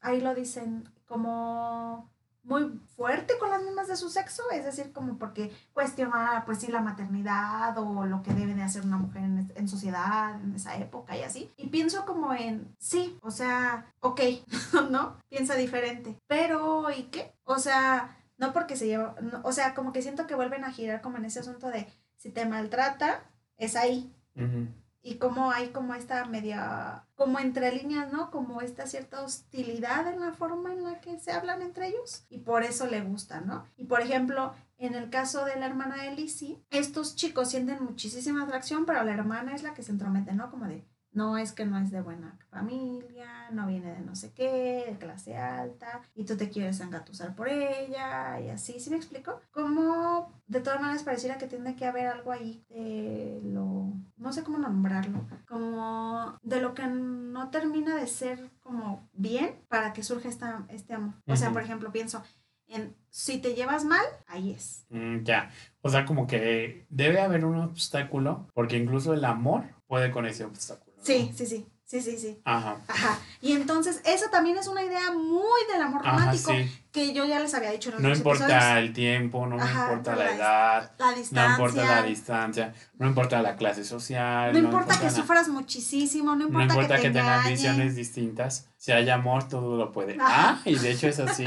ahí 0.00 0.20
lo 0.20 0.34
dicen, 0.34 0.88
como 1.06 2.10
muy 2.42 2.80
fuerte 2.96 3.34
con 3.38 3.50
las 3.50 3.62
mismas 3.62 3.88
de 3.88 3.96
su 3.96 4.08
sexo, 4.08 4.42
es 4.50 4.64
decir, 4.64 4.92
como 4.92 5.18
porque 5.18 5.52
cuestiona, 5.74 6.42
pues 6.46 6.58
sí, 6.58 6.72
la 6.72 6.80
maternidad 6.80 7.76
o 7.78 8.06
lo 8.06 8.22
que 8.22 8.32
debe 8.32 8.54
de 8.54 8.62
hacer 8.62 8.84
una 8.84 8.96
mujer 8.96 9.22
en, 9.22 9.52
en 9.54 9.68
sociedad 9.68 10.40
en 10.40 10.54
esa 10.54 10.76
época 10.78 11.16
y 11.16 11.22
así. 11.22 11.52
Y 11.56 11.68
pienso 11.68 12.06
como 12.06 12.32
en, 12.32 12.74
sí, 12.78 13.18
o 13.22 13.30
sea, 13.30 13.92
ok, 14.00 14.20
¿no? 14.90 15.16
Piensa 15.28 15.54
diferente, 15.54 16.18
pero 16.26 16.90
¿y 16.90 17.04
qué? 17.04 17.34
O 17.44 17.58
sea, 17.58 18.16
no 18.38 18.52
porque 18.52 18.76
se 18.76 18.86
lleva, 18.86 19.14
o 19.42 19.52
sea, 19.52 19.74
como 19.74 19.92
que 19.92 20.02
siento 20.02 20.26
que 20.26 20.34
vuelven 20.34 20.64
a 20.64 20.72
girar 20.72 21.02
como 21.02 21.18
en 21.18 21.26
ese 21.26 21.40
asunto 21.40 21.68
de 21.68 21.86
si 22.16 22.30
te 22.30 22.46
maltrata, 22.46 23.22
es 23.58 23.76
ahí, 23.76 24.12
Ujú. 24.36 24.68
Y 25.08 25.14
como 25.14 25.50
hay 25.50 25.68
como 25.68 25.94
esta 25.94 26.22
media, 26.26 27.06
como 27.14 27.38
entre 27.38 27.72
líneas, 27.72 28.12
¿no? 28.12 28.30
Como 28.30 28.60
esta 28.60 28.86
cierta 28.86 29.22
hostilidad 29.22 30.06
en 30.06 30.20
la 30.20 30.32
forma 30.32 30.70
en 30.74 30.84
la 30.84 31.00
que 31.00 31.18
se 31.18 31.32
hablan 31.32 31.62
entre 31.62 31.88
ellos 31.88 32.26
y 32.28 32.40
por 32.40 32.62
eso 32.62 32.86
le 32.86 33.00
gusta, 33.00 33.40
¿no? 33.40 33.64
Y 33.78 33.84
por 33.84 34.02
ejemplo, 34.02 34.52
en 34.76 34.94
el 34.94 35.08
caso 35.08 35.46
de 35.46 35.56
la 35.56 35.64
hermana 35.64 36.02
de 36.02 36.14
Lizzie, 36.14 36.62
estos 36.68 37.16
chicos 37.16 37.48
sienten 37.48 37.82
muchísima 37.82 38.42
atracción, 38.42 38.84
pero 38.84 39.02
la 39.02 39.14
hermana 39.14 39.54
es 39.54 39.62
la 39.62 39.72
que 39.72 39.82
se 39.82 39.92
entromete, 39.92 40.34
¿no? 40.34 40.50
Como 40.50 40.66
de, 40.66 40.84
no 41.18 41.36
es 41.36 41.50
que 41.50 41.66
no 41.66 41.76
es 41.78 41.90
de 41.90 42.00
buena 42.00 42.38
familia, 42.48 43.50
no 43.50 43.66
viene 43.66 43.92
de 43.92 44.00
no 44.02 44.14
sé 44.14 44.32
qué, 44.32 44.84
de 44.86 44.98
clase 44.98 45.36
alta, 45.36 46.00
y 46.14 46.24
tú 46.24 46.36
te 46.36 46.48
quieres 46.48 46.78
engatusar 46.78 47.34
por 47.34 47.48
ella, 47.48 48.40
y 48.40 48.50
así, 48.50 48.78
¿sí 48.78 48.88
me 48.88 48.96
explico? 48.96 49.40
Como 49.50 50.32
de 50.46 50.60
todas 50.60 50.80
maneras 50.80 51.02
pareciera 51.02 51.36
que 51.36 51.48
tiene 51.48 51.74
que 51.74 51.86
haber 51.86 52.06
algo 52.06 52.30
ahí 52.30 52.64
de 52.68 53.40
lo, 53.42 53.92
no 54.16 54.32
sé 54.32 54.44
cómo 54.44 54.58
nombrarlo, 54.58 55.26
como 55.48 56.38
de 56.40 56.60
lo 56.60 56.72
que 56.74 56.86
no 56.86 57.50
termina 57.50 57.96
de 57.96 58.06
ser 58.06 58.52
como 58.60 59.10
bien 59.12 59.56
para 59.68 59.92
que 59.92 60.04
surja 60.04 60.28
esta, 60.28 60.66
este 60.68 60.94
amor. 60.94 61.14
O 61.26 61.34
sea, 61.34 61.50
por 61.50 61.62
ejemplo, 61.62 61.90
pienso 61.90 62.22
en 62.68 62.94
si 63.10 63.38
te 63.38 63.54
llevas 63.54 63.84
mal, 63.84 64.04
ahí 64.28 64.52
es. 64.52 64.86
Mm, 64.90 65.24
ya. 65.24 65.50
O 65.80 65.88
sea, 65.88 66.04
como 66.04 66.28
que 66.28 66.86
debe 66.90 67.20
haber 67.20 67.44
un 67.44 67.56
obstáculo, 67.56 68.46
porque 68.54 68.76
incluso 68.76 69.14
el 69.14 69.24
amor 69.24 69.64
puede 69.86 70.10
con 70.10 70.26
ese 70.26 70.44
obstáculo. 70.44 70.87
¿No? 70.98 71.04
Sí, 71.04 71.32
sí, 71.36 71.46
sí, 71.46 71.66
sí, 71.84 72.00
sí, 72.00 72.18
sí. 72.18 72.40
Ajá. 72.44 72.80
Ajá. 72.88 73.18
Y 73.40 73.52
entonces, 73.52 74.00
esa 74.04 74.30
también 74.30 74.58
es 74.58 74.66
una 74.68 74.82
idea 74.82 75.10
muy 75.12 75.60
del 75.72 75.80
amor 75.82 76.02
Ajá, 76.04 76.10
romántico 76.18 76.52
sí. 76.52 76.84
que 76.92 77.12
yo 77.14 77.24
ya 77.24 77.38
les 77.40 77.54
había 77.54 77.70
dicho 77.70 77.88
en 77.90 77.94
los 77.96 78.02
No 78.02 78.08
importa 78.14 78.44
episodios. 78.46 78.76
el 78.78 78.92
tiempo, 78.92 79.46
no 79.46 79.56
Ajá, 79.56 79.84
importa 79.84 80.16
la 80.16 80.34
edad, 80.34 80.92
La 80.98 81.10
no 81.10 81.16
distancia. 81.16 81.50
importa 81.50 81.84
la 81.84 82.02
distancia, 82.02 82.74
no 82.98 83.06
importa 83.08 83.42
la 83.42 83.56
clase 83.56 83.84
social, 83.84 84.52
No 84.52 84.58
importa 84.58 84.98
que 85.00 85.10
sufras 85.10 85.48
muchísimo, 85.48 86.32
no 86.36 86.36
No 86.36 86.44
importa, 86.46 86.64
importa 86.74 86.96
que, 86.96 87.02
que, 87.02 87.08
te 87.08 87.14
tengan 87.14 87.32
engañen. 87.38 87.52
visiones 87.54 87.96
distintas. 87.96 88.68
Si 88.76 88.92
hay 88.92 89.08
amor, 89.08 89.48
todo 89.48 89.76
lo 89.76 89.92
puede. 89.92 90.16
Ajá. 90.20 90.58
Ah, 90.58 90.60
y 90.64 90.74
de 90.76 90.90
hecho 90.90 91.08
es 91.08 91.18
así. 91.20 91.44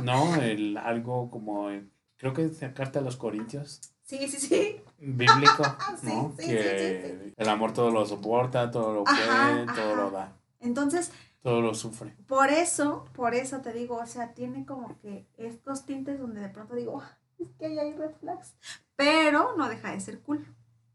¿No? 0.00 0.36
El, 0.36 0.76
algo 0.78 1.30
como, 1.30 1.68
creo 2.20 2.32
que 2.32 2.44
es 2.44 2.60
la 2.62 2.72
carta 2.74 3.00
a 3.00 3.02
los 3.02 3.16
Corintios, 3.16 3.80
Sí, 4.04 4.28
sí, 4.28 4.38
sí. 4.40 4.80
bíblico, 4.98 5.62
Sí, 6.00 6.06
¿no? 6.06 6.32
sí, 6.36 6.42
sí, 6.44 6.48
que 6.50 7.20
sí, 7.28 7.34
el 7.36 7.48
amor 7.48 7.72
todo 7.72 7.90
lo 7.90 8.04
soporta, 8.06 8.70
todo 8.70 8.92
lo 8.94 9.04
puede, 9.04 9.66
todo 9.66 9.92
ajá. 9.92 9.94
lo 9.96 10.10
da, 10.10 10.32
Entonces, 10.60 11.10
todo 11.42 11.60
lo 11.60 11.74
sufre. 11.74 12.14
por 12.26 12.50
eso, 12.50 13.06
por 13.14 13.34
eso 13.34 13.60
te 13.62 13.72
digo, 13.72 13.96
o 13.96 14.06
sea, 14.06 14.34
tiene 14.34 14.66
como 14.66 14.98
que 15.00 15.26
estos 15.38 15.86
tintes 15.86 16.18
donde 16.20 16.40
de 16.40 16.48
pronto 16.50 16.74
digo, 16.74 17.00
"Ah, 17.00 17.16
es 17.38 17.48
que 17.58 17.66
ahí 17.66 17.78
hay 17.78 17.92
red 17.94 18.10
flags, 18.20 18.54
pero 18.96 19.56
no 19.56 19.68
deja 19.68 19.92
de 19.92 20.00
ser 20.00 20.20
cool. 20.20 20.44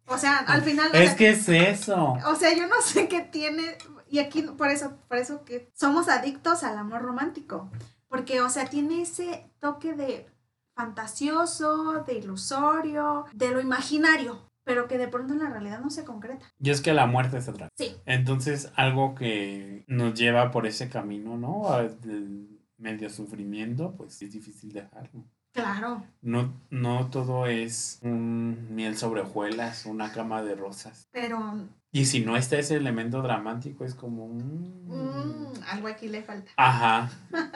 O 0.07 0.17
sea, 0.19 0.37
al 0.37 0.61
final, 0.61 0.91
o 0.93 0.95
Es 0.95 1.07
sea, 1.09 1.15
que 1.17 1.29
es 1.31 1.49
eso. 1.49 2.15
o 2.27 2.35
sea, 2.35 2.55
yo 2.55 2.67
no 2.67 2.79
sé 2.81 3.07
qué 3.07 3.21
tiene, 3.21 3.75
y 4.07 4.19
aquí 4.19 4.43
por 4.43 4.67
eso, 4.69 4.97
por 5.07 5.17
eso 5.17 5.43
que 5.45 5.71
somos 5.73 6.09
adictos 6.09 6.63
al 6.63 6.77
amor 6.77 7.01
romántico, 7.01 7.71
porque, 8.07 8.39
o 8.41 8.49
sea, 8.49 8.67
tiene 8.69 9.01
ese 9.01 9.49
toque 9.59 9.93
de 9.93 10.27
fantasioso, 10.75 12.03
de 12.05 12.15
ilusorio, 12.15 13.25
de 13.33 13.51
lo 13.51 13.59
imaginario, 13.61 14.49
pero 14.63 14.87
que 14.87 14.97
de 14.97 15.07
pronto 15.07 15.33
en 15.33 15.39
la 15.43 15.49
realidad 15.49 15.79
no 15.79 15.89
se 15.89 16.05
concreta. 16.05 16.45
Y 16.59 16.69
es 16.69 16.81
que 16.81 16.93
la 16.93 17.05
muerte 17.05 17.37
es 17.37 17.47
atrás. 17.47 17.69
Sí. 17.75 17.95
Entonces, 18.05 18.71
algo 18.75 19.15
que 19.15 19.83
nos 19.87 20.13
lleva 20.17 20.51
por 20.51 20.65
ese 20.67 20.89
camino, 20.89 21.37
¿no? 21.37 21.69
A- 21.69 21.87
medio 22.77 23.09
sufrimiento, 23.09 23.95
pues 23.95 24.21
es 24.21 24.33
difícil 24.33 24.73
dejarlo. 24.73 25.25
Claro. 25.55 26.03
No, 26.21 26.53
no 26.69 27.09
todo 27.09 27.47
es 27.47 27.99
un 28.03 28.75
miel 28.75 28.97
sobre 28.97 29.21
hojuelas, 29.21 29.85
una 29.85 30.11
cama 30.11 30.43
de 30.43 30.53
rosas. 30.55 31.07
Pero 31.13 31.39
Y 31.93 32.05
si 32.07 32.19
no 32.25 32.35
está 32.35 32.59
ese 32.59 32.75
elemento 32.75 33.21
dramático, 33.21 33.85
es 33.85 33.95
como... 33.95 34.27
mm, 34.27 34.87
mm, 34.89 35.53
algo 35.69 35.87
aquí 35.87 36.09
le 36.09 36.21
falta. 36.23 36.51
Ajá, 36.57 37.09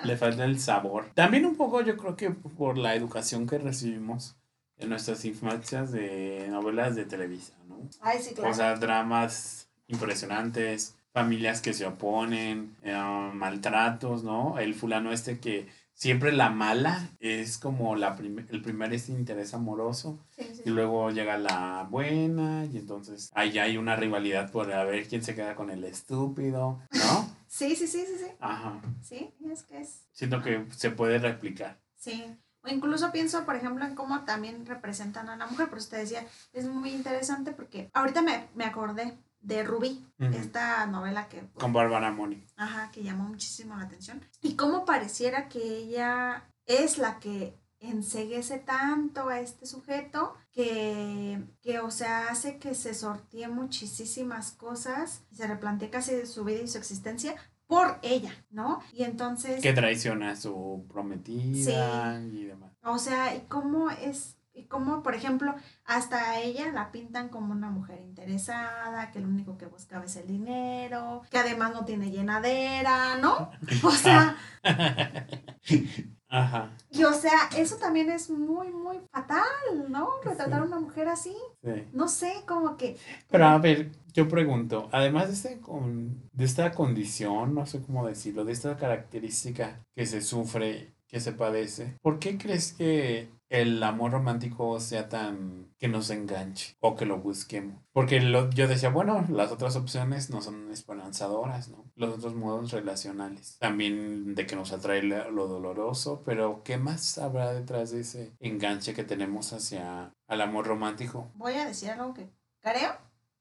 le 0.05 0.15
falta 0.15 0.45
el 0.45 0.59
sabor. 0.61 1.11
También 1.13 1.45
un 1.45 1.57
poco 1.57 1.81
yo 1.81 1.97
creo 1.97 2.15
que 2.15 2.31
por 2.31 2.77
la 2.77 2.95
educación 2.95 3.45
que 3.45 3.57
recibimos 3.57 4.37
en 4.77 4.87
nuestras 4.89 5.25
infancias 5.25 5.91
de 5.91 6.47
novelas 6.49 6.95
de 6.95 7.03
Televisa, 7.03 7.53
¿no? 7.67 7.81
Ay, 7.99 8.19
sí, 8.21 8.33
claro. 8.33 8.51
O 8.51 8.53
sea, 8.53 8.75
dramas 8.75 9.69
impresionantes, 9.87 10.95
familias 11.11 11.61
que 11.61 11.73
se 11.73 11.85
oponen, 11.85 12.77
eh, 12.83 12.93
maltratos, 13.33 14.23
¿no? 14.23 14.57
El 14.57 14.73
fulano 14.73 15.11
este 15.11 15.39
que 15.39 15.67
siempre 15.99 16.31
la 16.31 16.49
mala 16.49 17.09
es 17.19 17.57
como 17.57 17.95
la 17.95 18.15
prim- 18.15 18.45
el 18.49 18.61
primer 18.61 18.93
este 18.93 19.11
interés 19.11 19.53
amoroso 19.53 20.25
Sí, 20.29 20.45
sí, 20.55 20.61
y 20.65 20.69
luego 20.69 21.11
llega 21.11 21.37
la 21.37 21.85
buena 21.89 22.65
y 22.65 22.77
entonces 22.77 23.29
ahí 23.33 23.57
hay 23.59 23.77
una 23.77 23.95
rivalidad 23.97 24.49
por 24.51 24.71
a 24.71 24.85
ver 24.85 25.07
quién 25.07 25.21
se 25.23 25.35
queda 25.35 25.55
con 25.55 25.69
el 25.69 25.83
estúpido, 25.83 26.79
¿no? 26.91 27.29
Sí, 27.49 27.75
sí, 27.75 27.87
sí, 27.87 28.05
sí, 28.05 28.15
sí. 28.19 28.31
Ajá. 28.39 28.79
Sí, 29.01 29.33
es 29.51 29.63
que 29.63 29.79
es. 29.81 30.05
Siento 30.11 30.39
que 30.43 30.67
se 30.69 30.91
puede 30.91 31.17
replicar. 31.17 31.79
Sí. 31.95 32.23
O 32.63 32.67
incluso 32.69 33.11
pienso, 33.11 33.43
por 33.43 33.55
ejemplo, 33.55 33.83
en 33.85 33.95
cómo 33.95 34.23
también 34.23 34.67
representan 34.67 35.29
a 35.29 35.35
la 35.35 35.47
mujer. 35.47 35.67
Eso 35.75 35.89
te 35.89 35.97
decía, 35.97 36.23
es 36.53 36.67
muy 36.67 36.91
interesante 36.91 37.51
porque 37.51 37.89
ahorita 37.93 38.21
me, 38.21 38.45
me 38.53 38.65
acordé 38.65 39.17
de 39.41 39.63
Rubí, 39.63 40.05
esta 40.19 40.85
novela 40.85 41.27
que, 41.27 41.47
Con 41.53 41.73
Bárbara 41.73 42.11
Moni. 42.11 42.45
ajá, 42.57 42.91
que 42.91 43.03
llamó 43.03 43.23
muchísimo 43.23 43.75
la 43.75 43.83
atención. 43.83 44.21
Y 44.41 44.55
cómo 44.55 44.85
pareciera 44.85 45.47
que 45.47 45.59
ella 45.59 46.43
es 46.65 46.97
la 46.97 47.19
que 47.19 47.57
enseguece 47.79 48.59
tanto 48.59 49.29
a 49.29 49.39
este 49.39 49.65
sujeto 49.65 50.35
que, 50.51 51.41
que, 51.61 51.79
o 51.79 51.91
sea, 51.91 52.27
hace 52.29 52.57
que 52.57 52.75
se 52.75 52.93
sortee 52.93 53.47
muchísimas 53.47 54.51
cosas 54.51 55.23
y 55.31 55.35
se 55.35 55.47
replantee 55.47 55.89
casi 55.89 56.25
su 56.25 56.43
vida 56.43 56.61
y 56.61 56.67
su 56.67 56.77
existencia 56.77 57.35
por 57.67 57.99
ella, 58.01 58.33
¿no? 58.49 58.81
Y 58.91 59.03
entonces... 59.03 59.61
Que 59.61 59.73
traiciona 59.73 60.31
a 60.31 60.35
su 60.35 60.85
prometida 60.89 62.19
y 62.19 62.45
demás. 62.45 62.73
O 62.83 62.97
sea, 62.97 63.35
y 63.35 63.41
cómo 63.41 63.91
es, 63.91 64.38
y 64.59 64.65
cómo, 64.65 65.01
por 65.03 65.15
ejemplo, 65.15 65.55
hasta 65.85 66.31
a 66.31 66.41
ella 66.41 66.71
la 66.73 66.91
pintan 66.91 67.29
como 67.29 67.53
una 67.53 67.69
mujer 67.69 68.01
interesada, 68.01 69.09
que 69.11 69.21
lo 69.21 69.27
único 69.27 69.57
que 69.57 69.65
buscaba 69.67 70.05
es 70.05 70.17
el 70.17 70.27
dinero, 70.27 71.21
que 71.29 71.37
además 71.37 71.71
no 71.73 71.85
tiene 71.85 72.11
llenadera, 72.11 73.17
¿no? 73.17 73.49
O 73.83 73.91
sea, 73.91 74.35
Ajá. 76.27 76.71
y 76.91 77.03
o 77.05 77.13
sea, 77.13 77.49
eso 77.57 77.77
también 77.77 78.11
es 78.11 78.29
muy, 78.29 78.69
muy 78.69 78.99
fatal, 79.11 79.43
¿no? 79.87 80.09
Retratar 80.23 80.61
a 80.61 80.65
una 80.65 80.79
mujer 80.79 81.07
así. 81.07 81.35
Sí. 81.63 81.87
No 81.93 82.07
sé, 82.07 82.33
como 82.45 82.77
que. 82.77 82.97
Pero 83.29 83.45
a 83.47 83.57
ver, 83.57 83.89
yo 84.13 84.27
pregunto, 84.27 84.89
además 84.91 85.27
de, 85.27 85.33
este 85.33 85.59
con, 85.61 86.29
de 86.33 86.45
esta 86.45 86.71
condición, 86.71 87.55
no 87.55 87.65
sé 87.65 87.81
cómo 87.81 88.05
decirlo, 88.05 88.43
de 88.43 88.51
esta 88.53 88.75
característica 88.77 89.79
que 89.95 90.05
se 90.05 90.21
sufre, 90.21 90.93
que 91.07 91.19
se 91.19 91.31
padece, 91.31 91.95
¿por 92.01 92.19
qué 92.19 92.37
crees 92.37 92.73
que 92.73 93.29
el 93.49 93.81
amor 93.83 94.11
romántico 94.11 94.79
sea 94.79 95.09
tan 95.09 95.73
que 95.77 95.87
nos 95.87 96.09
enganche 96.09 96.75
o 96.79 96.95
que 96.95 97.05
lo 97.05 97.17
busquemos? 97.19 97.81
Porque 97.93 98.19
lo- 98.21 98.49
yo 98.51 98.67
decía, 98.67 98.89
bueno, 98.89 99.25
las 99.29 99.51
otras 99.51 99.75
opciones 99.75 100.29
no 100.29 100.41
son 100.41 100.71
esperanzadoras, 100.71 101.69
¿no? 101.69 101.85
Los 101.95 102.15
otros 102.17 102.35
modos 102.35 102.71
relacionales. 102.71 103.57
También 103.59 104.35
de 104.35 104.45
que 104.45 104.55
nos 104.55 104.71
atrae 104.71 105.01
lo 105.03 105.31
lo 105.31 105.47
doloroso, 105.47 106.21
pero 106.25 106.61
¿qué 106.63 106.77
más 106.77 107.17
habrá 107.17 107.53
detrás 107.53 107.91
de 107.91 108.01
ese 108.01 108.35
enganche 108.39 108.93
que 108.93 109.03
tenemos 109.03 109.51
hacia 109.53 110.13
el 110.27 110.41
amor 110.41 110.67
romántico? 110.67 111.31
Voy 111.35 111.53
a 111.53 111.65
decir 111.65 111.89
algo 111.91 112.13
que 112.13 112.29
creo, 112.61 112.91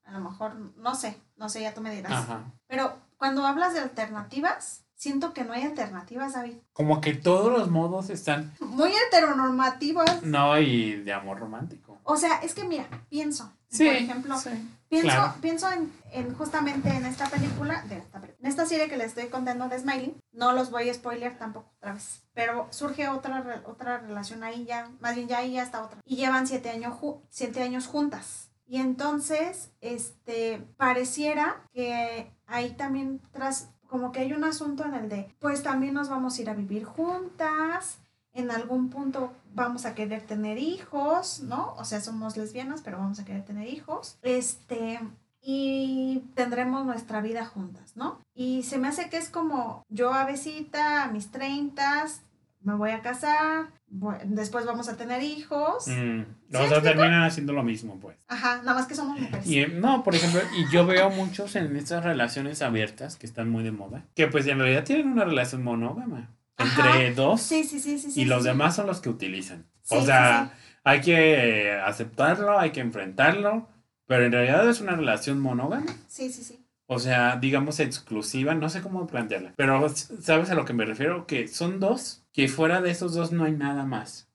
a 0.05 0.12
lo 0.12 0.21
mejor, 0.21 0.55
no 0.77 0.94
sé, 0.94 1.16
no 1.37 1.49
sé, 1.49 1.61
ya 1.62 1.75
tú 1.75 1.81
me 1.83 1.94
dirás. 1.94 2.12
Ajá. 2.12 2.53
Pero 2.66 2.92
cuando 3.18 3.44
hablas 3.47 3.75
de 3.75 3.81
alternativas, 3.81 4.87
siento 4.99 5.33
que 5.33 5.45
no 5.45 5.53
hay 5.55 5.63
alternativas, 5.63 6.35
David. 6.35 6.57
Como 6.75 7.01
que 7.01 7.15
todos 7.15 7.51
los 7.51 7.71
modos 7.71 8.11
están, 8.11 8.53
Muy 8.61 8.91
heteronormativas. 9.07 10.23
no, 10.23 10.59
y 10.59 10.97
de 10.97 11.13
amor 11.13 11.39
romántico. 11.39 11.99
O 12.05 12.17
sea, 12.17 12.39
es 12.43 12.53
que 12.55 12.65
mira, 12.65 12.87
pienso, 13.09 13.53
Sí, 13.71 13.85
por 13.85 13.95
ejemplo, 13.97 14.39
sí, 14.39 14.51
pienso, 14.89 15.09
claro. 15.09 15.35
pienso 15.43 15.71
en, 15.71 15.93
en 16.13 16.35
justamente 16.35 16.89
en 16.89 17.05
esta 17.05 17.27
película, 17.29 17.83
de 17.83 17.99
esta, 17.99 18.19
en 18.19 18.47
esta 18.47 18.65
serie 18.65 18.89
que 18.89 18.97
les 18.97 19.09
estoy 19.09 19.27
contando 19.27 19.69
de 19.69 19.79
Smiley, 19.79 20.17
no 20.33 20.53
los 20.53 20.71
voy 20.71 20.89
a 20.89 20.95
spoiler 20.95 21.37
tampoco 21.39 21.71
otra 21.77 21.93
vez, 21.93 22.23
pero 22.33 22.67
surge 22.71 23.09
otra, 23.09 23.63
otra 23.67 23.99
relación 23.99 24.43
ahí 24.43 24.65
ya, 24.65 24.91
más 25.01 25.15
bien 25.17 25.29
ya 25.29 25.39
ahí 25.39 25.53
ya 25.53 25.63
está 25.63 25.83
otra, 25.83 26.01
y 26.05 26.17
llevan 26.17 26.47
siete 26.47 26.71
años, 26.71 26.95
siete 27.29 27.63
años 27.63 27.87
juntas. 27.87 28.47
Y 28.71 28.79
entonces, 28.81 29.71
este, 29.81 30.59
pareciera 30.77 31.63
que 31.73 32.31
ahí 32.47 32.71
también 32.73 33.21
tras, 33.33 33.71
como 33.88 34.12
que 34.12 34.20
hay 34.20 34.33
un 34.33 34.44
asunto 34.44 34.85
en 34.85 34.94
el 34.94 35.09
de, 35.09 35.35
pues 35.40 35.62
también 35.62 35.94
nos 35.94 36.09
vamos 36.09 36.38
a 36.38 36.42
ir 36.42 36.51
a 36.51 36.55
vivir 36.55 36.85
juntas, 36.85 37.98
en 38.33 38.51
algún 38.51 38.90
punto 38.90 39.33
vamos 39.55 39.85
a 39.85 39.94
querer 39.94 40.22
tener 40.22 40.59
hijos, 40.59 41.40
¿no? 41.40 41.74
O 41.77 41.85
sea, 41.85 42.01
somos 42.01 42.37
lesbianas, 42.37 42.83
pero 42.83 42.98
vamos 42.98 43.18
a 43.18 43.24
querer 43.24 43.44
tener 43.44 43.66
hijos. 43.66 44.18
Este, 44.22 45.01
y 45.40 46.22
tendremos 46.35 46.85
nuestra 46.85 47.20
vida 47.20 47.46
juntas, 47.46 47.96
¿no? 47.96 48.20
Y 48.35 48.62
se 48.62 48.79
me 48.79 48.88
hace 48.88 49.09
que 49.09 49.16
es 49.16 49.29
como 49.29 49.85
yo 49.88 50.12
avecita 50.12 51.05
a 51.05 51.09
mis 51.09 51.31
treintas, 51.31 52.22
me 52.61 52.75
voy 52.75 52.90
a 52.90 53.01
casar, 53.03 53.66
voy- 53.88 54.16
después 54.25 54.66
vamos 54.66 54.88
a 54.88 54.97
tener 54.97 55.23
hijos. 55.23 55.87
Mm, 55.88 56.23
¿Sí 56.51 56.57
o 56.57 56.68
sea, 56.68 56.83
terminan 56.83 57.23
haciendo 57.25 57.53
lo 57.53 57.62
mismo, 57.62 57.99
pues. 58.01 58.16
Ajá, 58.29 58.59
nada 58.59 58.75
más 58.75 58.87
que 58.87 58.94
somos 58.94 59.18
mujeres. 59.21 59.47
Y 59.47 59.61
eh, 59.61 59.68
no, 59.68 60.03
por 60.03 60.14
ejemplo, 60.14 60.40
y 60.59 60.73
yo 60.73 60.87
veo 60.87 61.11
muchos 61.11 61.55
en 61.57 61.77
estas 61.77 62.05
relaciones 62.05 62.61
abiertas 62.62 63.16
que 63.16 63.27
están 63.27 63.49
muy 63.51 63.62
de 63.64 63.71
moda, 63.73 64.05
que 64.14 64.27
pues 64.27 64.47
en 64.47 64.59
realidad 64.59 64.85
tienen 64.85 65.09
una 65.09 65.25
relación 65.25 65.62
monógama 65.62 66.31
entre 66.59 67.14
dos 67.14 67.40
Sí, 67.40 67.64
sí, 67.64 67.79
sí, 67.81 67.99
sí. 67.99 68.11
sí 68.11 68.21
y 68.23 68.25
los 68.25 68.42
sí. 68.42 68.49
demás 68.49 68.75
son 68.77 68.87
los 68.87 69.01
que 69.01 69.09
utilizan. 69.09 69.64
O 69.90 70.03
sea, 70.03 70.53
hay 70.85 71.01
que 71.01 71.73
aceptarlo, 71.85 72.59
hay 72.59 72.71
que 72.73 72.81
enfrentarlo, 72.81 73.68
pero 74.07 74.25
en 74.25 74.33
realidad 74.33 74.68
es 74.68 74.81
una 74.81 74.97
relación 74.97 75.40
monógama. 75.40 75.87
Sí, 76.09 76.31
sí, 76.33 76.42
sí. 76.42 76.64
O 76.90 76.99
sea, 76.99 77.37
digamos 77.37 77.81
exclusiva, 77.81 78.55
no 78.55 78.71
sé 78.71 78.81
cómo 78.81 79.07
plantearla, 79.07 79.53
pero 79.57 79.87
¿sabes 79.90 80.49
a 80.51 80.55
lo 80.55 80.64
que 80.64 80.73
me 80.73 80.87
refiero? 80.87 81.27
Que 81.27 81.47
son 81.47 81.81
dos, 81.81 82.25
que 82.38 82.46
fuera 82.46 82.81
de 82.81 82.92
esos 82.92 83.14
dos 83.14 83.33
no 83.33 83.42
hay 83.42 83.51
nada 83.51 83.85
más. 83.85 84.29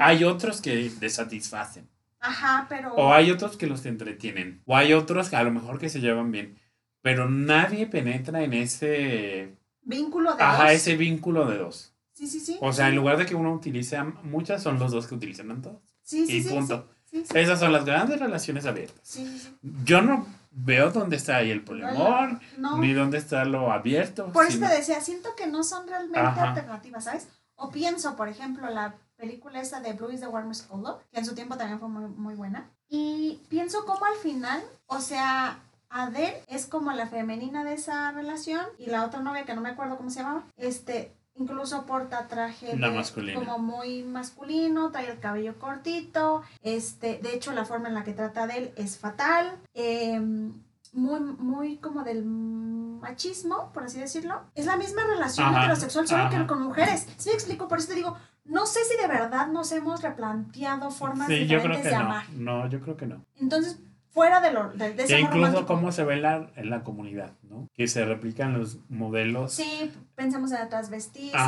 Hay 0.00 0.22
otros 0.22 0.60
que 0.60 0.92
les 1.00 1.14
satisfacen. 1.14 1.88
Ajá, 2.20 2.66
pero... 2.68 2.92
O 2.92 3.14
hay 3.14 3.30
otros 3.30 3.56
que 3.56 3.66
los 3.66 3.86
entretienen. 3.86 4.60
O 4.66 4.76
hay 4.76 4.92
otros 4.92 5.30
que 5.30 5.36
a 5.36 5.42
lo 5.42 5.50
mejor 5.50 5.78
que 5.78 5.88
se 5.88 6.00
llevan 6.02 6.30
bien. 6.30 6.58
Pero 7.00 7.30
nadie 7.30 7.86
penetra 7.86 8.42
en 8.42 8.52
ese. 8.52 9.56
Vínculo 9.80 10.36
de 10.36 10.42
Ajá, 10.42 10.64
dos. 10.64 10.72
ese 10.72 10.96
vínculo 10.96 11.46
de 11.46 11.56
dos. 11.56 11.94
Sí, 12.12 12.26
sí, 12.26 12.38
sí. 12.38 12.58
O 12.60 12.74
sea, 12.74 12.84
sí. 12.84 12.90
en 12.90 12.96
lugar 12.96 13.16
de 13.16 13.24
que 13.24 13.34
uno 13.34 13.54
utilice 13.54 13.96
muchas, 14.24 14.62
son 14.62 14.78
los 14.78 14.92
dos 14.92 15.06
que 15.06 15.14
utilizan 15.14 15.50
a 15.50 15.62
todos. 15.62 15.80
Sí, 16.02 16.26
sí, 16.26 16.36
y 16.36 16.42
sí, 16.42 16.50
punto. 16.50 16.86
Sí, 17.10 17.24
Esas 17.34 17.60
son 17.60 17.72
las 17.72 17.86
grandes 17.86 18.20
relaciones 18.20 18.66
abiertas. 18.66 19.18
Yo 19.62 20.02
no 20.02 20.26
veo 20.50 20.90
dónde 20.90 21.16
está 21.16 21.36
ahí 21.36 21.50
el 21.50 21.62
poliamor, 21.62 22.40
No, 22.58 22.76
ni 22.76 22.92
dónde 22.92 23.16
está 23.16 23.46
lo 23.46 23.72
abierto. 23.72 24.30
por 24.32 24.44
eso 24.44 24.58
te 24.58 24.66
decía, 24.66 25.00
siento 25.00 25.30
que 25.34 25.46
no 25.46 25.62
son 25.62 25.86
realmente 25.86 26.18
Ajá. 26.18 26.50
alternativas, 26.50 27.04
¿sabes? 27.04 27.28
O 27.60 27.70
pienso, 27.70 28.16
por 28.16 28.28
ejemplo, 28.28 28.68
la 28.70 28.94
película 29.16 29.60
esa 29.60 29.80
de 29.80 29.92
Blue 29.92 30.10
is 30.10 30.20
the 30.20 30.28
Warmest 30.28 30.68
Color, 30.68 31.00
que 31.12 31.18
en 31.18 31.26
su 31.26 31.34
tiempo 31.34 31.56
también 31.56 31.80
fue 31.80 31.88
muy, 31.88 32.08
muy 32.08 32.34
buena. 32.34 32.70
Y 32.88 33.40
pienso 33.48 33.84
como 33.84 34.04
al 34.06 34.14
final, 34.16 34.62
o 34.86 35.00
sea, 35.00 35.58
Adele 35.90 36.42
es 36.48 36.66
como 36.66 36.92
la 36.92 37.06
femenina 37.08 37.64
de 37.64 37.74
esa 37.74 38.12
relación 38.12 38.64
y 38.78 38.86
la 38.86 39.04
otra 39.04 39.20
novia, 39.20 39.44
que 39.44 39.54
no 39.54 39.60
me 39.60 39.70
acuerdo 39.70 39.96
cómo 39.96 40.08
se 40.10 40.20
llamaba, 40.20 40.44
este, 40.56 41.12
incluso 41.34 41.84
porta 41.86 42.28
traje 42.28 42.76
de- 42.90 42.94
como 43.34 43.58
muy 43.58 44.02
masculino, 44.04 44.90
trae 44.92 45.10
el 45.10 45.18
cabello 45.18 45.58
cortito, 45.58 46.42
este, 46.62 47.18
de 47.22 47.34
hecho 47.34 47.52
la 47.52 47.64
forma 47.64 47.88
en 47.88 47.94
la 47.94 48.04
que 48.04 48.12
trata 48.12 48.46
de 48.46 48.56
él 48.58 48.72
es 48.76 48.98
fatal, 48.98 49.58
em, 49.74 50.52
muy, 50.94 51.20
muy 51.20 51.76
como 51.78 52.02
del 52.04 52.24
machismo, 52.24 53.70
por 53.72 53.84
así 53.84 53.98
decirlo. 53.98 54.42
Es 54.54 54.66
la 54.66 54.76
misma 54.76 55.02
relación 55.04 55.46
Ajá, 55.48 55.60
heterosexual, 55.64 56.06
solo 56.08 56.24
ajá. 56.24 56.38
que 56.38 56.46
con 56.46 56.62
mujeres. 56.62 57.06
¿Sí 57.16 57.30
me 57.30 57.34
explico? 57.34 57.68
Por 57.68 57.78
eso 57.78 57.88
te 57.88 57.94
digo, 57.94 58.16
no 58.44 58.66
sé 58.66 58.80
si 58.84 58.96
de 59.00 59.06
verdad 59.08 59.48
nos 59.48 59.70
hemos 59.72 60.02
replanteado 60.02 60.90
formas 60.90 61.28
Sí, 61.28 61.46
yo 61.46 61.56
diferentes 61.56 61.82
creo 61.82 61.82
que 61.82 61.88
de 61.90 61.94
no. 62.04 62.10
amar. 62.10 62.24
No, 62.30 62.68
yo 62.68 62.80
creo 62.80 62.96
que 62.96 63.06
no. 63.06 63.24
Entonces, 63.36 63.80
fuera 64.10 64.40
de, 64.40 64.52
lo, 64.52 64.70
de, 64.70 64.94
de 64.94 65.02
ese 65.04 65.14
amor 65.16 65.26
incluso 65.28 65.46
romántico, 65.48 65.66
cómo 65.66 65.92
se 65.92 66.04
ve 66.04 66.14
en 66.14 66.22
la, 66.22 66.50
en 66.56 66.70
la 66.70 66.82
comunidad, 66.82 67.32
¿no? 67.42 67.68
Que 67.74 67.86
se 67.86 68.04
replican 68.04 68.58
los 68.58 68.78
modelos 68.88 69.52
Sí, 69.52 69.92
pensamos 70.16 70.50
en 70.52 70.68
transvestismo. 70.68 71.38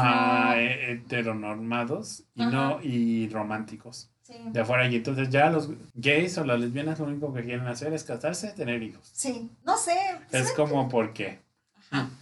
eh, 0.57 0.93
heteronormados 0.93 2.25
y 2.35 2.43
Ajá. 2.43 2.51
no 2.51 2.81
y 2.83 3.29
románticos 3.31 4.11
Sí. 4.31 4.37
de 4.51 4.61
afuera 4.61 4.87
y 4.89 4.97
entonces 4.97 5.29
ya 5.31 5.51
los 5.51 5.71
gays 5.95 6.39
o 6.39 6.45
las 6.45 6.61
lesbianas 6.61 6.99
lo 7.01 7.07
único 7.07 7.33
que 7.35 7.43
quieren 7.43 7.67
hacer 7.67 7.93
es 7.93 8.05
casarse 8.05 8.49
tener 8.53 8.83
hijos 8.83 9.09
Sí, 9.13 9.51
no 9.65 9.77
sé. 9.77 9.97
es 10.31 10.53
como 10.53 10.89
por 10.89 11.13
qué 11.13 11.41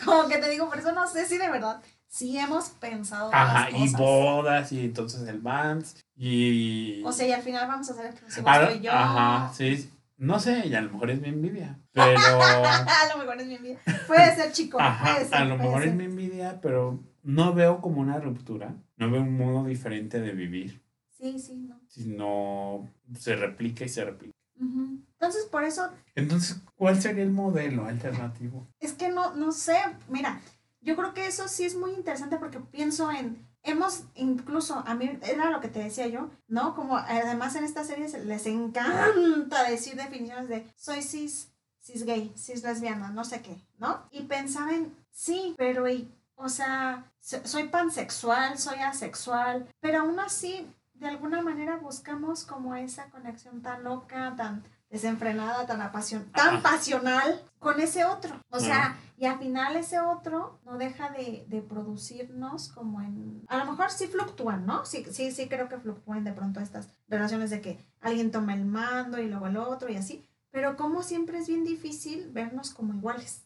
Como 0.05 0.27
que 0.29 0.39
te 0.39 0.49
digo, 0.49 0.69
por 0.69 0.79
eso 0.79 0.93
no 0.93 1.07
sé 1.07 1.27
si 1.27 1.37
de 1.37 1.51
verdad 1.51 1.83
sí 2.09 2.39
hemos 2.39 2.71
pensado 2.71 3.31
ajá 3.35 3.69
las 3.71 3.79
y 3.79 3.83
cosas. 3.93 4.01
bodas 4.01 4.73
y 4.73 4.81
entonces 4.81 5.29
el 5.29 5.41
vans 5.41 5.97
y 6.17 7.03
O 7.05 7.13
sea, 7.13 7.27
y 7.29 7.33
al 7.33 7.43
final 7.43 7.69
vamos 7.69 7.89
a 7.91 7.93
hacer 7.93 8.07
exclusivos 8.07 8.51
Ah, 8.51 8.73
y 8.73 8.81
yo. 8.81 8.91
ajá 8.93 9.53
sí 9.55 9.91
no 10.17 10.41
sé 10.41 10.67
y 10.67 10.75
a 10.75 10.81
lo 10.81 10.91
mejor 10.91 11.11
es 11.11 11.21
mi 11.21 11.29
envidia 11.29 11.79
pero 11.93 12.19
a 12.19 13.09
lo 13.13 13.19
mejor 13.19 13.41
es 13.41 13.47
mi 13.47 13.55
envidia. 13.57 13.79
Puede 14.07 14.35
ser, 14.35 14.53
chico. 14.53 14.81
Ajá, 14.81 15.13
puede 15.15 15.25
ser, 15.27 15.35
a 15.37 15.45
lo 15.45 15.57
puede 15.57 15.69
mejor 15.69 15.83
ser. 15.83 15.91
es 15.91 15.95
mi 15.97 16.05
envidia 16.05 16.59
pero 16.63 16.99
no 17.23 17.53
veo 17.53 17.81
como 17.83 18.01
una 18.01 18.19
ruptura 18.19 18.73
no 18.97 19.11
veo 19.11 19.21
un 19.21 19.37
modo 19.37 19.67
diferente 19.67 20.21
de 20.21 20.33
vivir 20.33 20.81
Sí, 21.19 21.39
sí, 21.41 21.57
no. 21.57 21.81
sino 21.89 22.89
se 23.19 23.35
replica 23.37 23.85
y 23.85 23.89
se 23.89 24.05
replica. 24.05 24.33
Entonces, 24.61 25.47
por 25.47 25.65
eso 25.65 25.91
Entonces, 26.15 26.61
¿cuál 26.77 27.01
sería 27.03 27.25
el 27.25 27.31
modelo 27.31 27.85
alternativo? 27.87 28.67
es 28.81 28.93
que 28.93 29.09
no, 29.09 29.35
no 29.35 29.51
sé. 29.53 29.77
Mira, 30.09 30.41
yo 30.81 30.95
creo 30.97 31.13
que 31.15 31.27
eso 31.27 31.49
sí 31.49 31.65
es 31.65 31.75
muy 31.75 31.93
interesante 31.93 32.37
porque 32.39 32.61
pienso 32.61 33.11
en. 33.11 33.47
Hemos 33.65 34.05
incluso, 34.15 34.83
a 34.87 34.95
mí 34.95 35.19
era 35.23 35.51
lo 35.51 35.61
que 35.61 35.69
te 35.69 35.81
decía 35.81 36.07
yo, 36.07 36.31
¿no? 36.47 36.75
Como 36.77 36.97
además 36.97 37.57
en 37.57 37.65
estas 37.65 37.89
series 37.89 38.15
les 38.25 38.47
encanta 38.47 39.69
decir 39.69 39.97
definiciones 39.97 40.49
de 40.49 40.65
soy 40.77 41.03
cis, 41.03 41.51
cis 41.81 42.05
gay, 42.05 42.33
cis 42.37 42.63
lesbiana, 42.63 43.11
no 43.11 43.25
sé 43.25 43.43
qué, 43.43 43.61
¿no? 43.79 44.07
Y 44.13 44.23
pensar 44.23 44.73
en, 44.73 44.95
sí, 45.11 45.55
pero 45.59 45.89
y, 45.89 46.09
o 46.37 46.49
sea, 46.49 47.11
so- 47.21 47.45
soy 47.45 47.65
pansexual, 47.69 48.57
soy 48.59 48.79
asexual, 48.79 49.69
pero 49.81 50.01
aún 50.03 50.19
así, 50.21 50.67
de 51.01 51.09
alguna 51.09 51.43
manera 51.43 51.77
buscamos 51.77 52.45
como 52.45 52.75
esa 52.75 53.11
conexión 53.11 53.63
tan 53.63 53.85
loca, 53.85 54.35
tan 54.37 54.65
desenfrenada, 54.91 55.67
tan 55.67 55.83
apasion 55.83 56.25
tan 56.33 56.57
Ajá. 56.57 56.63
pasional 56.63 57.43
con 57.59 57.81
ese 57.81 58.05
otro. 58.05 58.41
O 58.51 58.59
sea, 58.59 58.97
y 59.19 59.27
al 59.27 59.39
final 59.39 59.77
ese 59.77 60.01
otro 60.01 60.61
no 60.65 60.79
deja 60.79 61.11
de, 61.11 61.45
de 61.49 61.61
producirnos 61.61 62.69
como 62.69 63.03
en... 63.03 63.45
A 63.49 63.59
lo 63.59 63.67
mejor 63.67 63.91
sí 63.91 64.07
fluctúan, 64.07 64.65
¿no? 64.65 64.85
Sí, 64.87 65.05
sí, 65.11 65.31
sí 65.31 65.49
creo 65.49 65.69
que 65.69 65.79
fluctúan 65.79 66.25
de 66.25 66.33
pronto 66.33 66.61
estas 66.61 66.89
relaciones 67.09 67.51
de 67.51 67.61
que 67.61 67.79
alguien 68.01 68.31
toma 68.31 68.55
el 68.55 68.65
mando 68.65 69.19
y 69.19 69.29
luego 69.29 69.47
el 69.47 69.59
otro 69.59 69.91
y 69.91 69.97
así. 69.97 70.27
Pero 70.51 70.77
como 70.77 71.03
siempre 71.03 71.39
es 71.39 71.49
bien 71.49 71.65
difícil 71.65 72.31
vernos 72.33 72.71
como 72.71 72.95
iguales. 72.95 73.45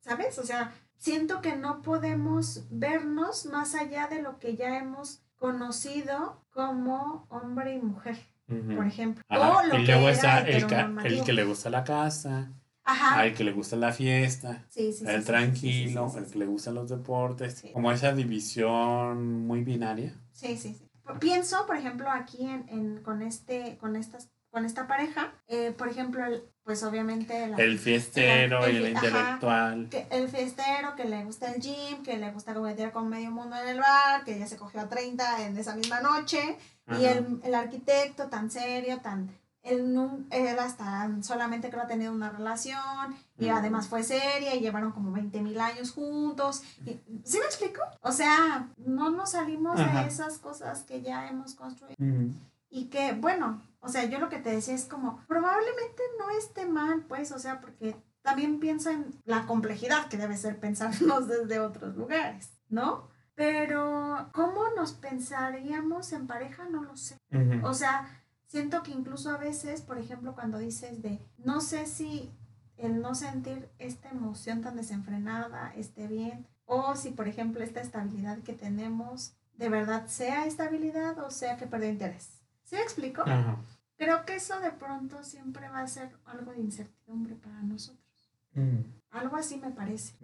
¿sabes? 0.00 0.38
O 0.38 0.44
sea, 0.44 0.72
siento 0.96 1.40
que 1.40 1.56
no 1.56 1.80
podemos 1.80 2.64
vernos 2.70 3.46
más 3.46 3.74
allá 3.74 4.08
de 4.08 4.20
lo 4.20 4.38
que 4.38 4.56
ya 4.56 4.76
hemos 4.76 5.22
conocido 5.38 6.44
como 6.50 7.26
hombre 7.30 7.74
y 7.74 7.80
mujer, 7.80 8.16
por 8.46 8.86
ejemplo. 8.86 9.22
Ajá, 9.28 9.58
O 9.58 9.66
lo 9.66 9.78
y 9.78 9.84
que 9.84 9.92
luego 9.92 10.08
era 10.08 10.12
está 10.12 10.38
el, 10.40 11.06
el 11.06 11.24
que 11.24 11.32
le 11.32 11.44
gusta 11.44 11.70
la 11.70 11.84
casa, 11.84 12.52
Ajá. 12.84 13.20
al 13.20 13.34
que 13.34 13.44
le 13.44 13.52
gusta 13.52 13.76
la 13.76 13.92
fiesta, 13.92 14.64
sí, 14.70 14.88
el 15.06 15.20
sí, 15.20 15.24
tranquilo, 15.26 16.12
el 16.16 16.26
que 16.26 16.38
le 16.38 16.46
gustan 16.46 16.74
los 16.74 16.88
deportes, 16.88 17.64
como 17.72 17.92
esa 17.92 18.12
división 18.12 19.46
muy 19.46 19.62
binaria. 19.64 20.14
Sí, 20.32 20.56
sí, 20.56 20.74
sí. 20.74 20.84
Pienso, 21.20 21.66
por 21.66 21.76
ejemplo, 21.76 22.10
aquí 22.10 22.42
en, 22.44 22.68
en- 22.68 23.02
con 23.02 23.22
este, 23.22 23.78
con 23.78 23.96
estas, 23.96 24.30
con 24.58 24.66
esta 24.66 24.88
pareja, 24.88 25.32
eh, 25.46 25.72
por 25.78 25.86
ejemplo, 25.88 26.24
el- 26.26 26.42
pues 26.64 26.82
obviamente 26.82 27.46
la- 27.46 27.56
El 27.58 27.78
fiestero 27.78 28.64
el- 28.66 28.74
y 28.74 28.76
el 28.78 28.88
intelectual. 28.90 29.88
el 30.10 30.28
fiestero, 30.28 30.96
que 30.96 31.04
le 31.04 31.24
gusta 31.24 31.52
el 31.52 31.60
gym, 31.62 32.02
que 32.02 32.16
le 32.18 32.32
gusta 32.32 32.54
cometer 32.54 32.90
con 32.90 33.08
medio 33.08 33.30
mundo 33.30 33.54
en 33.56 33.68
el 33.68 33.78
bar, 33.78 34.24
que 34.24 34.36
ya 34.36 34.48
se 34.48 34.56
cogió 34.56 34.80
a 34.80 34.88
30 34.88 35.46
en 35.46 35.56
esa 35.56 35.76
misma 35.76 36.00
noche, 36.00 36.58
y 36.88 37.04
Ajá. 37.04 37.10
el, 37.12 37.40
el 37.44 37.54
arquitecto 37.54 38.26
tan 38.26 38.50
serio, 38.50 38.98
tan... 39.00 39.30
Él, 39.62 39.96
él 40.30 40.58
hasta 40.58 41.08
solamente 41.22 41.68
creo 41.70 41.82
ha 41.82 41.86
tenido 41.86 42.10
una 42.12 42.30
relación 42.30 43.14
y 43.38 43.46
Ujú. 43.48 43.56
además 43.58 43.86
fue 43.88 44.02
seria 44.02 44.54
y 44.54 44.60
llevaron 44.60 44.92
como 44.92 45.12
20 45.12 45.40
mil 45.42 45.60
años 45.60 45.90
juntos. 45.92 46.62
Y- 46.86 46.98
¿Sí 47.24 47.38
me 47.38 47.44
explico? 47.44 47.82
O 48.00 48.10
sea, 48.12 48.66
no 48.78 49.10
nos 49.10 49.32
salimos 49.32 49.78
Ajá. 49.78 50.02
de 50.02 50.08
esas 50.08 50.38
cosas 50.38 50.82
que 50.84 51.02
ya 51.02 51.28
hemos 51.28 51.54
construido 51.54 51.94
Ujú. 52.00 52.32
y 52.70 52.84
que, 52.86 53.12
bueno, 53.12 53.60
o 53.80 53.88
sea, 53.88 54.04
yo 54.04 54.18
lo 54.18 54.28
que 54.28 54.38
te 54.38 54.50
decía 54.50 54.74
es 54.74 54.84
como, 54.84 55.24
probablemente 55.26 56.02
no 56.18 56.30
esté 56.30 56.66
mal, 56.66 57.04
pues, 57.06 57.32
o 57.32 57.38
sea, 57.38 57.60
porque 57.60 57.96
también 58.22 58.60
pienso 58.60 58.90
en 58.90 59.06
la 59.24 59.46
complejidad 59.46 60.08
que 60.08 60.16
debe 60.16 60.36
ser 60.36 60.58
pensarnos 60.58 61.28
desde 61.28 61.60
otros 61.60 61.96
lugares, 61.96 62.50
¿no? 62.68 63.08
Pero, 63.34 64.30
¿cómo 64.32 64.68
nos 64.76 64.92
pensaríamos 64.92 66.12
en 66.12 66.26
pareja? 66.26 66.68
No 66.68 66.82
lo 66.82 66.96
sé. 66.96 67.16
O 67.62 67.72
sea, 67.72 68.24
siento 68.48 68.82
que 68.82 68.90
incluso 68.90 69.30
a 69.30 69.36
veces, 69.36 69.80
por 69.82 69.96
ejemplo, 69.98 70.34
cuando 70.34 70.58
dices 70.58 71.02
de, 71.02 71.20
no 71.36 71.60
sé 71.60 71.86
si 71.86 72.32
el 72.76 73.00
no 73.00 73.14
sentir 73.14 73.70
esta 73.78 74.08
emoción 74.08 74.60
tan 74.60 74.74
desenfrenada 74.74 75.72
esté 75.76 76.08
bien, 76.08 76.48
o 76.64 76.96
si, 76.96 77.10
por 77.10 77.28
ejemplo, 77.28 77.62
esta 77.62 77.80
estabilidad 77.80 78.38
que 78.40 78.54
tenemos 78.54 79.38
de 79.58 79.68
verdad 79.68 80.06
sea 80.06 80.46
estabilidad 80.46 81.18
o 81.18 81.30
sea 81.30 81.56
que 81.56 81.66
perdió 81.66 81.90
interés. 81.90 82.37
¿Sí 82.68 82.76
me 82.76 82.82
explico? 82.82 83.22
Ajá. 83.22 83.56
Creo 83.96 84.24
que 84.26 84.36
eso 84.36 84.60
de 84.60 84.70
pronto 84.70 85.22
siempre 85.24 85.68
va 85.68 85.80
a 85.80 85.88
ser 85.88 86.10
algo 86.26 86.52
de 86.52 86.60
incertidumbre 86.60 87.34
para 87.34 87.62
nosotros. 87.62 88.04
Mm, 88.52 88.80
Algo 89.10 89.36
así 89.36 89.56
me 89.56 89.70
parece. 89.70 90.14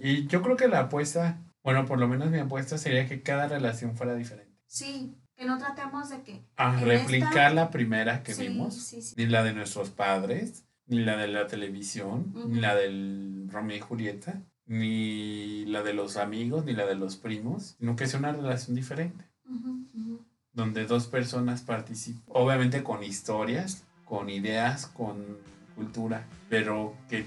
Y 0.00 0.26
yo 0.26 0.42
creo 0.42 0.56
que 0.56 0.68
la 0.68 0.80
apuesta, 0.80 1.38
bueno, 1.62 1.86
por 1.86 1.98
lo 1.98 2.06
menos 2.06 2.30
mi 2.30 2.38
apuesta 2.38 2.76
sería 2.76 3.08
que 3.08 3.22
cada 3.22 3.48
relación 3.48 3.96
fuera 3.96 4.14
diferente. 4.14 4.52
Sí, 4.66 5.16
que 5.34 5.46
no 5.46 5.56
tratemos 5.58 6.10
de 6.10 6.22
que... 6.22 6.44
A 6.56 6.76
replicar 6.78 7.28
esta- 7.30 7.50
la 7.54 7.70
primera 7.70 8.22
que 8.22 8.34
sí, 8.34 8.48
vimos, 8.48 8.74
sí, 8.74 9.00
sí. 9.00 9.14
ni 9.16 9.26
la 9.26 9.42
de 9.42 9.54
nuestros 9.54 9.88
padres, 9.90 10.66
ni 10.86 11.00
la 11.00 11.16
de 11.16 11.28
la 11.28 11.46
televisión, 11.46 12.34
ni 12.48 12.60
la 12.60 12.74
del 12.74 13.48
Romeo 13.50 13.78
y 13.78 13.80
Julieta, 13.80 14.42
ni 14.66 15.64
la 15.66 15.82
de 15.82 15.94
los 15.94 16.16
amigos, 16.18 16.64
ni 16.66 16.74
la 16.74 16.84
de 16.86 16.94
los 16.96 17.16
primos, 17.16 17.76
sino 17.78 17.96
que 17.96 18.06
sea 18.06 18.18
una 18.18 18.32
relación 18.32 18.76
diferente, 18.76 19.24
ujú. 19.48 20.24
Donde 20.54 20.86
dos 20.86 21.06
personas 21.06 21.62
participan, 21.62 22.22
obviamente 22.28 22.82
con 22.82 23.02
historias, 23.02 23.82
con 24.04 24.30
ideas, 24.30 24.86
con 24.86 25.38
cultura, 25.74 26.24
pero 26.48 26.94
que 27.08 27.26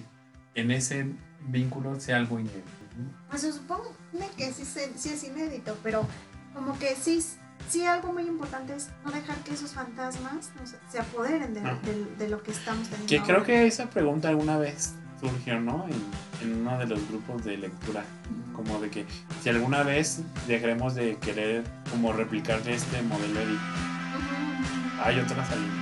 en 0.56 0.72
ese 0.72 1.08
vínculo 1.48 2.00
sea 2.00 2.18
algo 2.18 2.40
inédito. 2.40 2.64
Pues 3.30 3.42
se 3.42 3.52
supone 3.54 3.90
que 4.38 4.52
sí, 4.54 4.66
se- 4.66 4.98
sí 4.98 5.10
es 5.10 5.24
inédito, 5.24 5.78
pero 5.84 6.06
como 6.54 6.78
que 6.80 6.96
sí, 6.96 7.24
sí 7.70 7.86
algo 7.86 8.12
muy 8.14 8.24
importante 8.24 8.76
es 8.76 8.90
no 9.06 9.12
dejar 9.12 9.38
que 9.44 9.54
esos 9.54 9.72
fantasmas 9.72 10.50
se 10.90 11.00
apoderen 11.00 11.54
de, 11.54 11.62
de- 11.62 12.16
de 12.18 12.30
lo 12.30 12.42
que 12.42 12.52
estamos 12.52 12.88
teniendo. 12.88 13.08
Que 13.08 13.22
creo 13.22 13.36
ahora. 13.40 13.46
que 13.46 13.68
esa 13.68 13.90
pregunta 13.90 14.30
alguna 14.30 14.58
vez 14.58 14.94
surgió, 15.20 15.60
¿no? 15.60 15.86
En, 15.88 16.50
en 16.50 16.62
uno 16.62 16.78
de 16.78 16.88
los 16.88 17.08
grupos 17.10 17.44
de 17.44 17.58
lectura, 17.58 18.04
como 18.56 18.80
de 18.80 18.90
que 18.90 19.06
si 19.42 19.50
alguna 19.50 19.84
vez 19.84 20.22
dejaremos 20.48 20.96
de 20.96 21.18
querer 21.18 21.64
como 21.92 22.14
replicar 22.14 22.60
este 22.68 23.02
modelo 23.04 23.40
de 23.40 23.58
hay 25.04 25.20
otra 25.20 25.46
salida. 25.46 25.74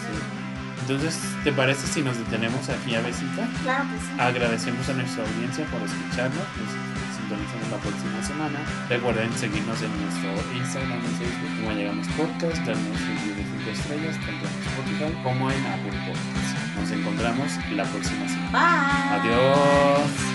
Sí. 0.00 0.82
Entonces, 0.82 1.20
¿te 1.44 1.52
parece 1.52 1.86
si 1.86 2.02
nos 2.02 2.18
detenemos 2.18 2.68
aquí 2.68 2.94
a 2.94 3.00
besita? 3.00 3.46
Claro 3.62 3.84
que 3.90 3.98
sí. 3.98 4.12
Agradecemos 4.18 4.88
a 4.88 4.94
nuestra 4.94 5.24
audiencia 5.24 5.64
por 5.66 5.82
escucharnos. 5.82 6.46
Nos 6.58 7.16
sintonizamos 7.16 7.68
la 7.70 7.78
próxima 7.78 8.22
semana. 8.22 8.58
Recuerden 8.88 9.32
seguirnos 9.34 9.80
en 9.82 9.92
nuestro 10.02 10.30
Instagram 10.56 10.98
y 10.98 11.14
Facebook 11.22 11.60
como 11.60 11.72
Llegamos 11.76 12.08
Podcast, 12.08 12.58
darnos 12.66 13.00
review 13.00 13.36
de 13.36 13.44
5 13.44 13.70
estrellas 13.70 14.16
tanto 14.26 14.46
en 14.46 14.54
Spotify 14.66 15.22
como 15.22 15.50
en 15.50 15.66
Apple 15.66 15.98
Podcasts. 16.06 16.61
Nos 16.78 16.90
encontramos 16.90 17.58
la 17.70 17.84
próxima 17.84 18.28
semana. 18.28 18.50
Bye. 18.52 19.30
Adiós. 19.30 20.31